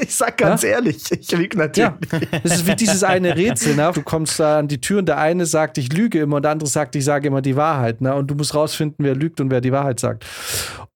[0.00, 0.70] Ich sag ganz ja?
[0.70, 2.12] ehrlich, ich lüge natürlich.
[2.12, 2.20] Ja.
[2.44, 3.90] Es ist wie dieses eine Rätsel, ne?
[3.94, 6.52] Du kommst da an die Tür und der eine sagt, ich lüge immer und der
[6.52, 8.14] andere sagt, ich sage immer die Wahrheit, ne?
[8.14, 10.26] Und du musst rausfinden, wer lügt und wer die Wahrheit sagt.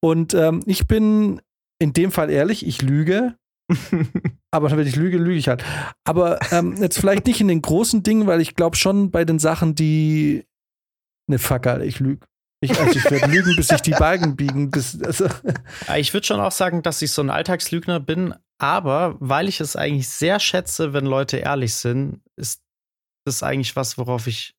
[0.00, 1.40] Und ähm, ich bin
[1.78, 3.34] in dem Fall ehrlich, ich lüge
[4.52, 5.64] aber wenn ich lüge, lüge ich halt.
[6.04, 9.38] Aber ähm, jetzt vielleicht nicht in den großen Dingen, weil ich glaube schon bei den
[9.38, 10.46] Sachen, die.
[11.26, 12.26] Ne, fuck, Alter, ich lüge.
[12.60, 14.70] Ich, also ich werde lügen, bis sich die Balken biegen.
[14.70, 15.26] Bis, also.
[15.96, 19.74] Ich würde schon auch sagen, dass ich so ein Alltagslügner bin, aber weil ich es
[19.74, 22.62] eigentlich sehr schätze, wenn Leute ehrlich sind, ist
[23.26, 24.54] das eigentlich was, worauf ich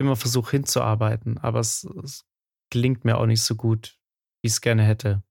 [0.00, 1.38] immer versuche hinzuarbeiten.
[1.38, 2.24] Aber es, es
[2.72, 3.98] gelingt mir auch nicht so gut,
[4.42, 5.22] wie ich es gerne hätte.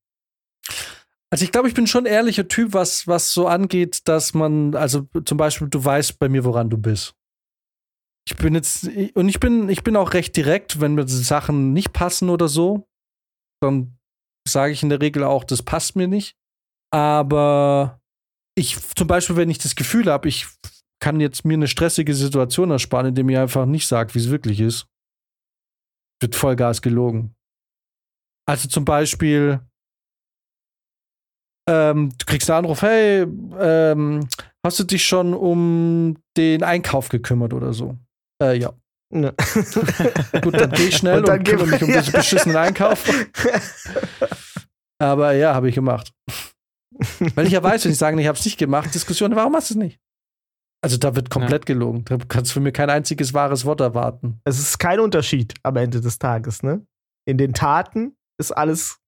[1.34, 5.08] Also ich glaube, ich bin schon ehrlicher Typ, was, was so angeht, dass man, also
[5.26, 7.16] zum Beispiel, du weißt bei mir, woran du bist.
[8.30, 11.92] Ich bin jetzt, und ich bin, ich bin auch recht direkt, wenn mir Sachen nicht
[11.92, 12.88] passen oder so,
[13.64, 13.98] dann
[14.48, 16.38] sage ich in der Regel auch, das passt mir nicht.
[16.94, 18.00] Aber
[18.54, 20.46] ich, zum Beispiel, wenn ich das Gefühl habe, ich
[21.02, 24.60] kann jetzt mir eine stressige Situation ersparen, indem ich einfach nicht sage, wie es wirklich
[24.60, 24.86] ist,
[26.22, 27.34] wird Vollgas gelogen.
[28.48, 29.68] Also zum Beispiel,
[31.70, 33.26] ähm, du kriegst einen Anruf, hey,
[33.60, 34.28] ähm,
[34.66, 37.98] hast du dich schon um den Einkauf gekümmert oder so?
[38.42, 38.74] Äh, ja.
[39.12, 39.32] ja.
[40.42, 43.04] Gut, dann geh schnell und, und kümmere mich um diesen beschissenen Einkauf.
[45.00, 46.14] Aber ja, habe ich gemacht.
[47.36, 49.70] Weil ich ja weiß, wenn ich sage, ich habe es nicht gemacht, Diskussion, warum hast
[49.70, 50.00] du es nicht?
[50.84, 51.74] Also da wird komplett ja.
[51.74, 52.04] gelogen.
[52.06, 54.42] Da kannst du für mich kein einziges wahres Wort erwarten.
[54.44, 56.86] Es ist kein Unterschied am Ende des Tages, ne?
[57.26, 59.00] In den Taten ist alles,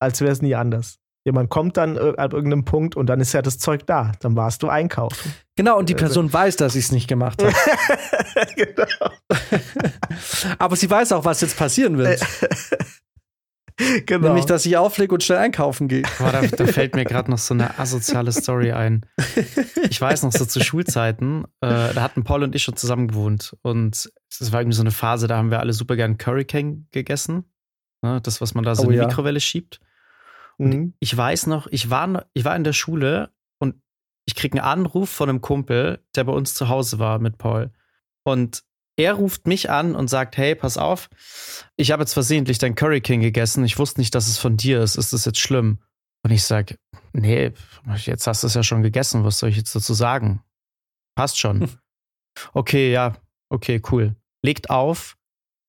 [0.00, 1.01] als wäre es nie anders.
[1.24, 4.10] Jemand kommt dann an irgendeinem Punkt und dann ist ja das Zeug da.
[4.20, 5.32] Dann warst du einkaufen.
[5.54, 7.54] Genau, und die Person weiß, dass ich es nicht gemacht habe.
[8.56, 8.86] genau.
[10.58, 12.20] Aber sie weiß auch, was jetzt passieren wird.
[14.06, 14.28] genau.
[14.28, 16.02] Nämlich, dass ich auflege und schnell einkaufen gehe.
[16.18, 19.06] Boah, da, da, fällt mir gerade noch so eine asoziale Story ein.
[19.88, 23.56] Ich weiß noch so zu Schulzeiten, äh, da hatten Paul und ich schon zusammen gewohnt.
[23.62, 26.88] Und es war irgendwie so eine Phase, da haben wir alle super gern Curry King
[26.90, 27.44] gegessen.
[28.04, 29.06] Ne, das, was man da so oh, in die ja.
[29.06, 29.78] Mikrowelle schiebt.
[30.62, 30.94] Mhm.
[31.00, 33.76] ich weiß noch, ich war, ich war in der Schule und
[34.26, 37.72] ich kriege einen Anruf von einem Kumpel, der bei uns zu Hause war mit Paul.
[38.24, 38.64] Und
[38.96, 41.08] er ruft mich an und sagt: Hey, pass auf,
[41.76, 43.64] ich habe jetzt versehentlich dein Curry King gegessen.
[43.64, 44.96] Ich wusste nicht, dass es von dir ist.
[44.96, 45.78] Ist das jetzt schlimm?
[46.24, 46.76] Und ich sage:
[47.12, 47.52] Nee,
[47.96, 49.24] jetzt hast du es ja schon gegessen.
[49.24, 50.42] Was soll ich jetzt dazu sagen?
[51.16, 51.68] Passt schon.
[52.52, 53.16] okay, ja,
[53.48, 54.14] okay, cool.
[54.42, 55.16] Legt auf.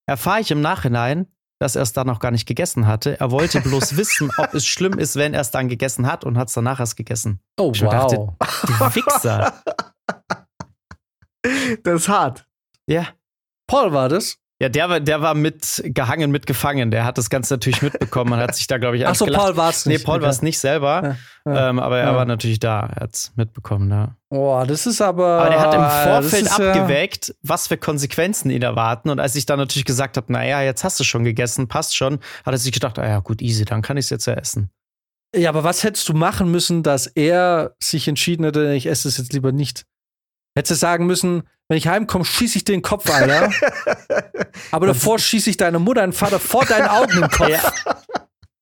[0.05, 1.27] Erfahre ich im Nachhinein,
[1.63, 3.17] dass er es dann noch gar nicht gegessen hatte.
[3.21, 6.37] Er wollte bloß wissen, ob es schlimm ist, wenn er es dann gegessen hat und
[6.37, 7.39] hat es danach erst gegessen.
[7.57, 7.89] Oh, ich wow.
[7.89, 8.15] Dachte,
[8.67, 9.63] du Wichser.
[11.83, 12.47] Das ist hart.
[12.87, 13.07] Ja.
[13.67, 14.37] Paul war das?
[14.61, 16.91] Ja, der war, der war mit gehangen, mit gefangen.
[16.91, 19.57] Der hat das Ganze natürlich mitbekommen und hat sich da, glaube ich, Ach so, Paul
[19.57, 19.99] war es nicht.
[19.99, 21.17] Nee, Paul war es nicht selber.
[21.45, 22.15] Ja, ja, ähm, aber er ja.
[22.15, 22.81] war natürlich da.
[22.95, 24.15] Er hat es mitbekommen, ja.
[24.29, 25.41] Boah, das ist aber.
[25.41, 29.09] Aber der hat im Vorfeld abgewägt, was für Konsequenzen ihn erwarten.
[29.09, 32.19] Und als ich dann natürlich gesagt habe, naja, jetzt hast du schon gegessen, passt schon,
[32.45, 34.69] hat er sich gedacht, ah ja, gut, easy, dann kann ich es jetzt ja essen.
[35.35, 39.17] Ja, aber was hättest du machen müssen, dass er sich entschieden hätte, ich esse es
[39.17, 39.85] jetzt lieber nicht?
[40.55, 43.51] Hättest du sagen müssen, wenn ich heimkomme, schieße ich den Kopf, Alter.
[44.71, 47.49] Aber davor schieße ich deine Mutter und Vater vor deinen Augen im Kopf.
[47.49, 47.73] Ja,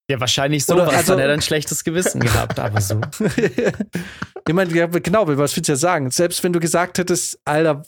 [0.09, 0.77] ja wahrscheinlich so.
[0.77, 3.01] was also, hat er dann schlechtes Gewissen gehabt, aber so.
[4.47, 6.11] ich meine, genau, was willst du ja sagen?
[6.11, 7.83] Selbst wenn du gesagt hättest, Alter,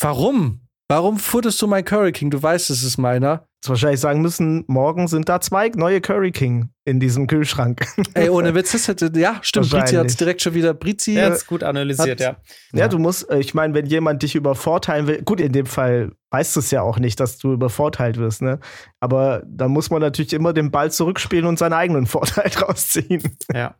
[0.00, 0.61] warum?
[0.88, 2.30] Warum futterst du mein Curry King?
[2.30, 3.46] Du weißt, es ist meiner.
[3.62, 7.86] Jetzt wahrscheinlich sagen müssen, morgen sind da zwei neue Curry King in diesem Kühlschrank.
[8.14, 11.14] Ey, ohne Witz, das hätte, ja, stimmt, Brizi hat es direkt schon wieder, Brizi.
[11.14, 12.36] Er hat gut analysiert, hat,
[12.74, 12.78] ja.
[12.78, 16.10] Ja, du musst, äh, ich meine, wenn jemand dich übervorteilen will, gut, in dem Fall
[16.30, 18.58] weißt du es ja auch nicht, dass du übervorteilt wirst, ne?
[18.98, 23.22] Aber da muss man natürlich immer den Ball zurückspielen und seinen eigenen Vorteil draus ziehen.
[23.54, 23.76] Ja.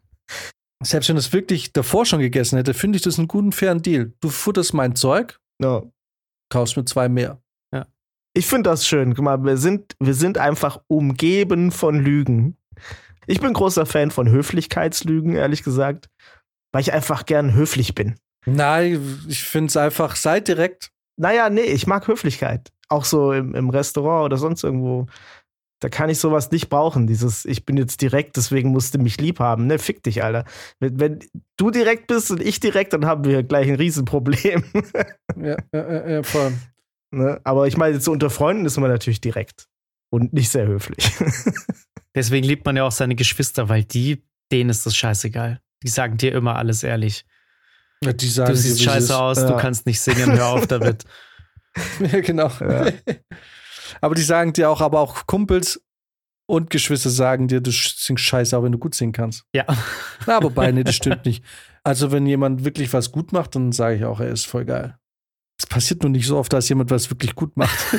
[0.85, 3.83] Selbst wenn du es wirklich davor schon gegessen hätte, finde ich das einen guten, fairen
[3.83, 4.13] Deal.
[4.21, 5.83] Du futterst mein Zeug, ja.
[6.53, 7.43] Kaufst mir zwei mehr.
[8.35, 9.15] Ich finde das schön.
[9.15, 12.57] Guck mal, wir sind, wir sind einfach umgeben von Lügen.
[13.27, 16.09] Ich bin großer Fan von Höflichkeitslügen, ehrlich gesagt,
[16.73, 18.17] weil ich einfach gern höflich bin.
[18.47, 20.91] Nein, ich finde es einfach, seid direkt.
[21.17, 22.73] Naja, nee, ich mag Höflichkeit.
[22.89, 25.07] Auch so im, im Restaurant oder sonst irgendwo.
[25.83, 27.09] Da kann ich sowas nicht brauchen.
[27.09, 29.67] Dieses, ich bin jetzt direkt, deswegen musst du mich lieb haben.
[29.67, 30.45] Ne, fick dich, Alter.
[30.79, 31.19] Wenn, wenn
[31.57, 34.63] du direkt bist und ich direkt, dann haben wir gleich ein Riesenproblem.
[35.43, 36.53] ja, ja, ja, voll.
[37.11, 37.41] Ne?
[37.43, 39.67] Aber ich meine, so unter Freunden ist man natürlich direkt
[40.11, 41.11] und nicht sehr höflich.
[42.15, 44.23] Deswegen liebt man ja auch seine Geschwister, weil die,
[44.53, 45.61] denen ist das scheißegal.
[45.83, 47.27] Die sagen dir immer alles ehrlich.
[48.05, 49.49] Ja, die sagen du siehst scheiße aus, ja.
[49.51, 51.05] du kannst nicht singen, hör auf damit.
[52.13, 52.53] ja, genau.
[52.61, 52.87] Ja.
[54.03, 55.81] Aber die sagen dir auch, aber auch Kumpels
[56.47, 59.45] und Geschwister sagen dir, du singst scheiße, auch wenn du gut singen kannst.
[59.55, 59.65] Ja.
[60.27, 61.45] Na, wobei, nee, das stimmt nicht.
[61.85, 64.99] Also, wenn jemand wirklich was gut macht, dann sage ich auch, er ist voll geil.
[65.59, 67.79] Es passiert nur nicht so oft, dass jemand was wirklich gut macht.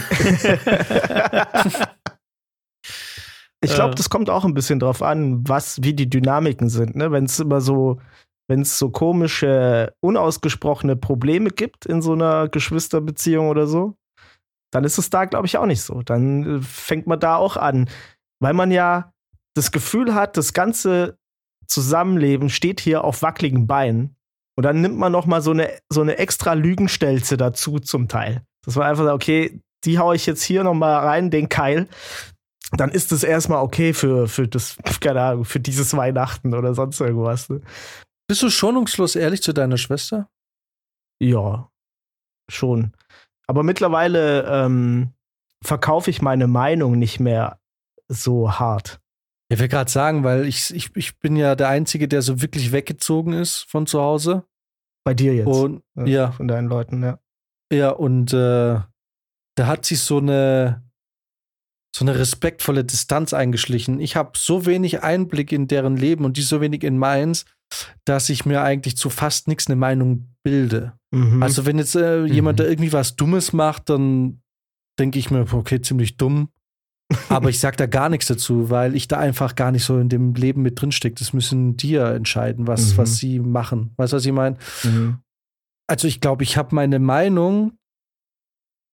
[3.61, 6.95] ich glaube, das kommt auch ein bisschen drauf an, was, wie die Dynamiken sind.
[6.95, 7.11] Ne?
[7.11, 8.01] Wenn es immer so,
[8.49, 13.95] wenn es so komische, unausgesprochene Probleme gibt in so einer Geschwisterbeziehung oder so,
[14.73, 16.01] dann ist es da, glaube ich, auch nicht so.
[16.01, 17.89] Dann äh, fängt man da auch an,
[18.39, 19.13] weil man ja
[19.55, 21.17] das Gefühl hat, das ganze
[21.67, 24.15] Zusammenleben steht hier auf wackeligen Beinen
[24.57, 28.43] und dann nimmt man noch mal so eine, so eine extra Lügenstelze dazu zum Teil.
[28.65, 31.87] Das war einfach, okay, die haue ich jetzt hier noch mal rein, den Keil.
[32.71, 36.99] Dann ist das erstmal okay für, für das, keine Ahnung, für dieses Weihnachten oder sonst
[36.99, 37.49] irgendwas.
[37.49, 37.61] Ne?
[38.27, 40.29] Bist du schonungslos ehrlich zu deiner Schwester?
[41.21, 41.69] Ja,
[42.49, 42.93] schon.
[43.47, 45.13] Aber mittlerweile ähm,
[45.63, 47.59] verkaufe ich meine Meinung nicht mehr
[48.07, 48.99] so hart.
[49.49, 52.71] Ich will gerade sagen, weil ich, ich, ich bin ja der Einzige, der so wirklich
[52.71, 54.43] weggezogen ist von zu Hause.
[55.03, 55.47] Bei dir jetzt.
[55.47, 56.31] Und, ja, ja.
[56.31, 57.19] Von deinen Leuten, ja.
[57.71, 58.79] Ja, und äh,
[59.55, 60.83] da hat sich so eine,
[61.95, 63.99] so eine respektvolle Distanz eingeschlichen.
[63.99, 67.45] Ich habe so wenig Einblick in deren Leben und die so wenig in meins,
[68.05, 70.93] dass ich mir eigentlich zu fast nichts eine Meinung bilde.
[71.11, 71.41] Mhm.
[71.41, 72.63] Also wenn jetzt äh, jemand mhm.
[72.63, 74.41] da irgendwie was Dummes macht, dann
[74.99, 76.49] denke ich mir, okay, ziemlich dumm.
[77.29, 80.09] Aber ich sage da gar nichts dazu, weil ich da einfach gar nicht so in
[80.09, 81.15] dem Leben mit drinstecke.
[81.15, 82.97] Das müssen die ja entscheiden, was, mhm.
[82.97, 83.93] was sie machen.
[83.97, 84.57] Weißt du, was ich meine?
[84.83, 85.19] Mhm.
[85.87, 87.77] Also ich glaube, ich habe meine Meinung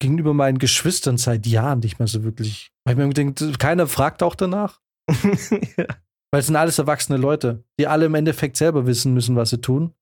[0.01, 2.73] gegenüber meinen Geschwistern seit Jahren nicht mehr so wirklich.
[2.85, 4.81] Weil ich mir denke, keiner fragt auch danach.
[5.09, 5.87] ja.
[6.33, 9.61] Weil es sind alles erwachsene Leute, die alle im Endeffekt selber wissen müssen, was sie
[9.61, 9.95] tun.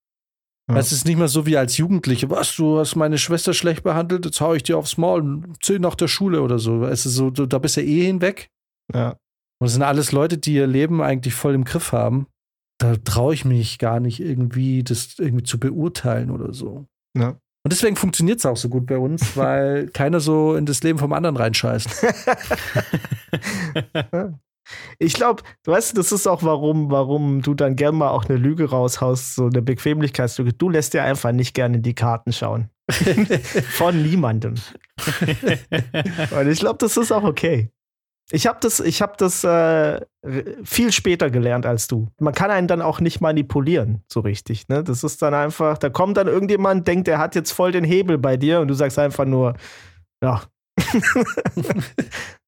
[0.68, 0.76] Ja.
[0.76, 4.26] Es ist nicht mehr so wie als Jugendliche, was, du hast meine Schwester schlecht behandelt,
[4.26, 6.84] jetzt hau ich dir aufs Maul, zähl nach der Schule oder so.
[6.84, 8.50] Es ist so, da bist du eh hinweg.
[8.92, 9.16] Ja.
[9.60, 12.26] Und es sind alles Leute, die ihr Leben eigentlich voll im Griff haben.
[12.78, 16.86] Da traue ich mich gar nicht irgendwie, das irgendwie zu beurteilen oder so.
[17.16, 17.30] Ja.
[17.64, 20.98] Und deswegen funktioniert es auch so gut bei uns, weil keiner so in das Leben
[20.98, 21.88] vom anderen reinscheißt.
[24.98, 28.38] Ich glaube, du weißt, das ist auch warum, warum du dann gern mal auch eine
[28.38, 30.52] Lüge raushaust, so eine Bequemlichkeitslüge.
[30.52, 32.70] Du lässt dir einfach nicht gerne in die Karten schauen.
[33.70, 34.54] Von niemandem.
[36.30, 37.70] Und ich glaube, das ist auch okay.
[38.30, 40.00] Ich habe das, ich hab das äh,
[40.62, 42.08] viel später gelernt als du.
[42.18, 44.68] Man kann einen dann auch nicht manipulieren, so richtig.
[44.68, 44.84] Ne?
[44.84, 48.18] Das ist dann einfach, da kommt dann irgendjemand, denkt, der hat jetzt voll den Hebel
[48.18, 49.54] bei dir und du sagst einfach nur,
[50.22, 50.42] ja,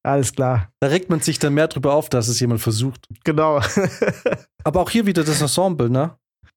[0.03, 0.71] Alles klar.
[0.81, 3.07] Da regt man sich dann mehr drüber auf, dass es jemand versucht.
[3.25, 3.61] Genau.
[4.65, 6.17] Aber auch hier wieder das Ensemble, ne?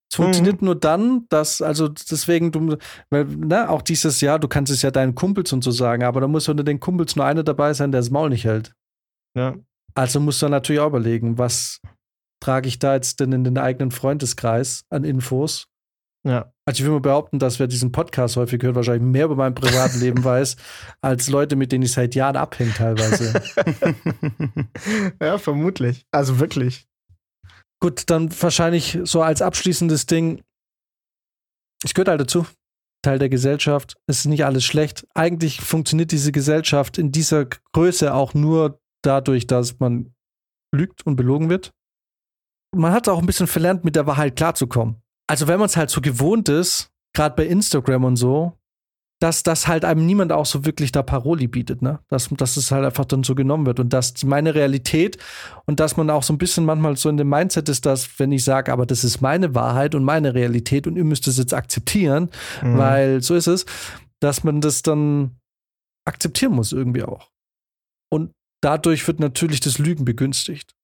[0.10, 0.66] Es funktioniert mhm.
[0.66, 2.78] nur dann, dass, also deswegen, du,
[3.10, 6.22] weil, ne, auch dieses Jahr, du kannst es ja deinen Kumpels und so sagen, aber
[6.22, 8.76] da muss unter den Kumpels nur einer dabei sein, der das Maul nicht hält.
[9.36, 9.56] Ja.
[9.96, 11.82] Also musst du natürlich auch überlegen, was
[12.44, 15.68] trage ich da jetzt denn in den eigenen Freundeskreis an Infos?
[16.26, 16.53] Ja.
[16.65, 19.53] Also ich will mal behaupten, dass wer diesen Podcast häufig hört, wahrscheinlich mehr über mein
[19.53, 20.55] Privatleben weiß,
[21.01, 23.34] als Leute, mit denen ich seit Jahren abhänge teilweise.
[25.21, 26.05] ja, vermutlich.
[26.11, 26.88] Also wirklich.
[27.82, 30.41] Gut, dann wahrscheinlich so als abschließendes Ding.
[31.84, 32.45] Ich gehöre halt dazu.
[33.01, 33.97] Teil der Gesellschaft.
[34.07, 35.05] Es ist nicht alles schlecht.
[35.13, 40.13] Eigentlich funktioniert diese Gesellschaft in dieser Größe auch nur dadurch, dass man
[40.74, 41.71] lügt und belogen wird.
[42.74, 45.03] Man hat auch ein bisschen verlernt, mit der Wahrheit klarzukommen
[45.34, 48.53] also wenn man es halt so gewohnt ist, gerade bei Instagram und so,
[49.19, 51.97] dass das halt einem niemand auch so wirklich da Paroli bietet, ne?
[52.07, 55.17] Dass, dass es halt einfach dann so genommen wird und dass meine Realität
[55.65, 58.31] und dass man auch so ein bisschen manchmal so in dem Mindset ist, dass, wenn
[58.31, 61.55] ich sage, aber das ist meine Wahrheit und meine Realität und ihr müsst es jetzt
[61.55, 62.29] akzeptieren,
[62.61, 62.77] mhm.
[62.77, 63.65] weil so ist es,
[64.19, 65.39] dass man das dann
[66.05, 67.31] akzeptieren muss irgendwie auch.
[68.11, 70.75] Und dadurch wird natürlich das Lügen begünstigt.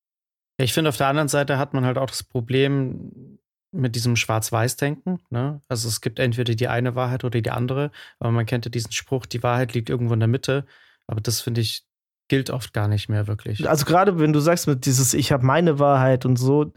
[0.60, 3.38] Ich finde, auf der anderen Seite hat man halt auch das Problem,
[3.72, 5.20] mit diesem Schwarz-Weiß-Denken.
[5.30, 5.62] Ne?
[5.68, 8.92] Also es gibt entweder die eine Wahrheit oder die andere, aber man kennt ja diesen
[8.92, 10.66] Spruch, die Wahrheit liegt irgendwo in der Mitte.
[11.08, 11.86] Aber das finde ich
[12.30, 13.68] gilt oft gar nicht mehr wirklich.
[13.68, 16.72] Also gerade wenn du sagst mit dieses Ich habe meine Wahrheit und so,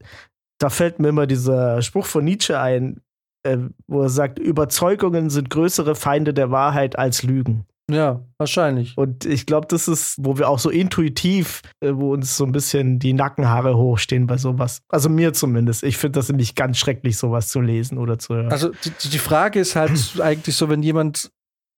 [0.58, 3.00] da fällt mir immer dieser Spruch von Nietzsche ein,
[3.44, 7.66] äh, wo er sagt, Überzeugungen sind größere Feinde der Wahrheit als Lügen.
[7.92, 8.96] Ja, wahrscheinlich.
[8.96, 12.52] Und ich glaube, das ist, wo wir auch so intuitiv, äh, wo uns so ein
[12.52, 14.82] bisschen die Nackenhaare hochstehen bei sowas.
[14.88, 15.82] Also mir zumindest.
[15.82, 18.50] Ich finde das nämlich ganz schrecklich, sowas zu lesen oder zu hören.
[18.50, 21.30] Also die, die Frage ist halt eigentlich so, wenn jemand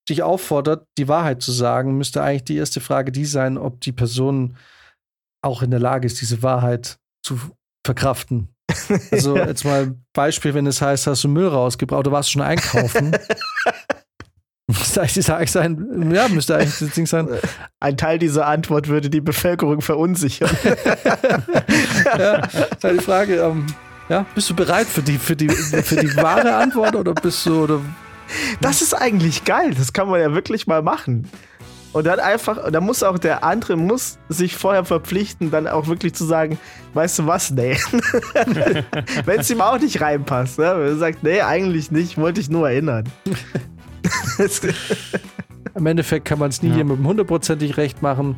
[0.09, 3.91] dich auffordert, die Wahrheit zu sagen, müsste eigentlich die erste Frage die sein, ob die
[3.91, 4.55] Person
[5.41, 7.39] auch in der Lage ist, diese Wahrheit zu
[7.85, 8.49] verkraften.
[9.11, 12.41] Also jetzt mal Beispiel, wenn es heißt, hast du Müll rausgebracht oder warst du schon
[12.41, 13.15] einkaufen?
[14.67, 17.29] Müsste eigentlich die sein, ja, müsste eigentlich das Ding sein.
[17.79, 20.49] Ein Teil dieser Antwort würde die Bevölkerung verunsichern.
[22.17, 23.67] ja, ist halt die Frage, ähm,
[24.09, 27.63] ja, bist du bereit für die, für die, für die wahre Antwort oder bist du,
[27.63, 27.81] oder?
[28.59, 31.29] Das ist eigentlich geil, das kann man ja wirklich mal machen.
[31.93, 36.13] Und dann einfach, da muss auch der andere muss sich vorher verpflichten, dann auch wirklich
[36.13, 36.57] zu sagen,
[36.93, 37.77] weißt du was, nee.
[39.25, 40.73] Wenn es ihm auch nicht reinpasst, ne?
[40.75, 43.05] Wenn er sagt, nee, eigentlich nicht, wollte ich nur erinnern.
[45.75, 46.77] Im Endeffekt kann man es nie ja.
[46.77, 48.37] jemandem hundertprozentig recht machen.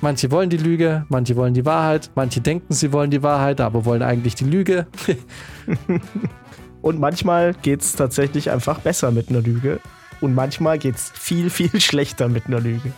[0.00, 3.84] Manche wollen die Lüge, manche wollen die Wahrheit, manche denken, sie wollen die Wahrheit, aber
[3.84, 4.86] wollen eigentlich die Lüge.
[6.82, 9.78] Und manchmal geht es tatsächlich einfach besser mit einer Lüge.
[10.20, 12.92] Und manchmal geht es viel, viel schlechter mit einer Lüge.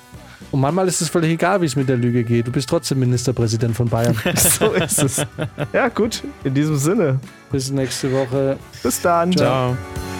[0.50, 2.46] Und manchmal ist es völlig egal, wie es mit der Lüge geht.
[2.46, 4.16] Du bist trotzdem Ministerpräsident von Bayern.
[4.36, 5.26] so ist es.
[5.72, 6.22] Ja, gut.
[6.44, 7.18] In diesem Sinne.
[7.50, 8.56] Bis nächste Woche.
[8.82, 9.32] Bis dann.
[9.32, 9.74] Ciao.
[9.74, 10.13] Ciao.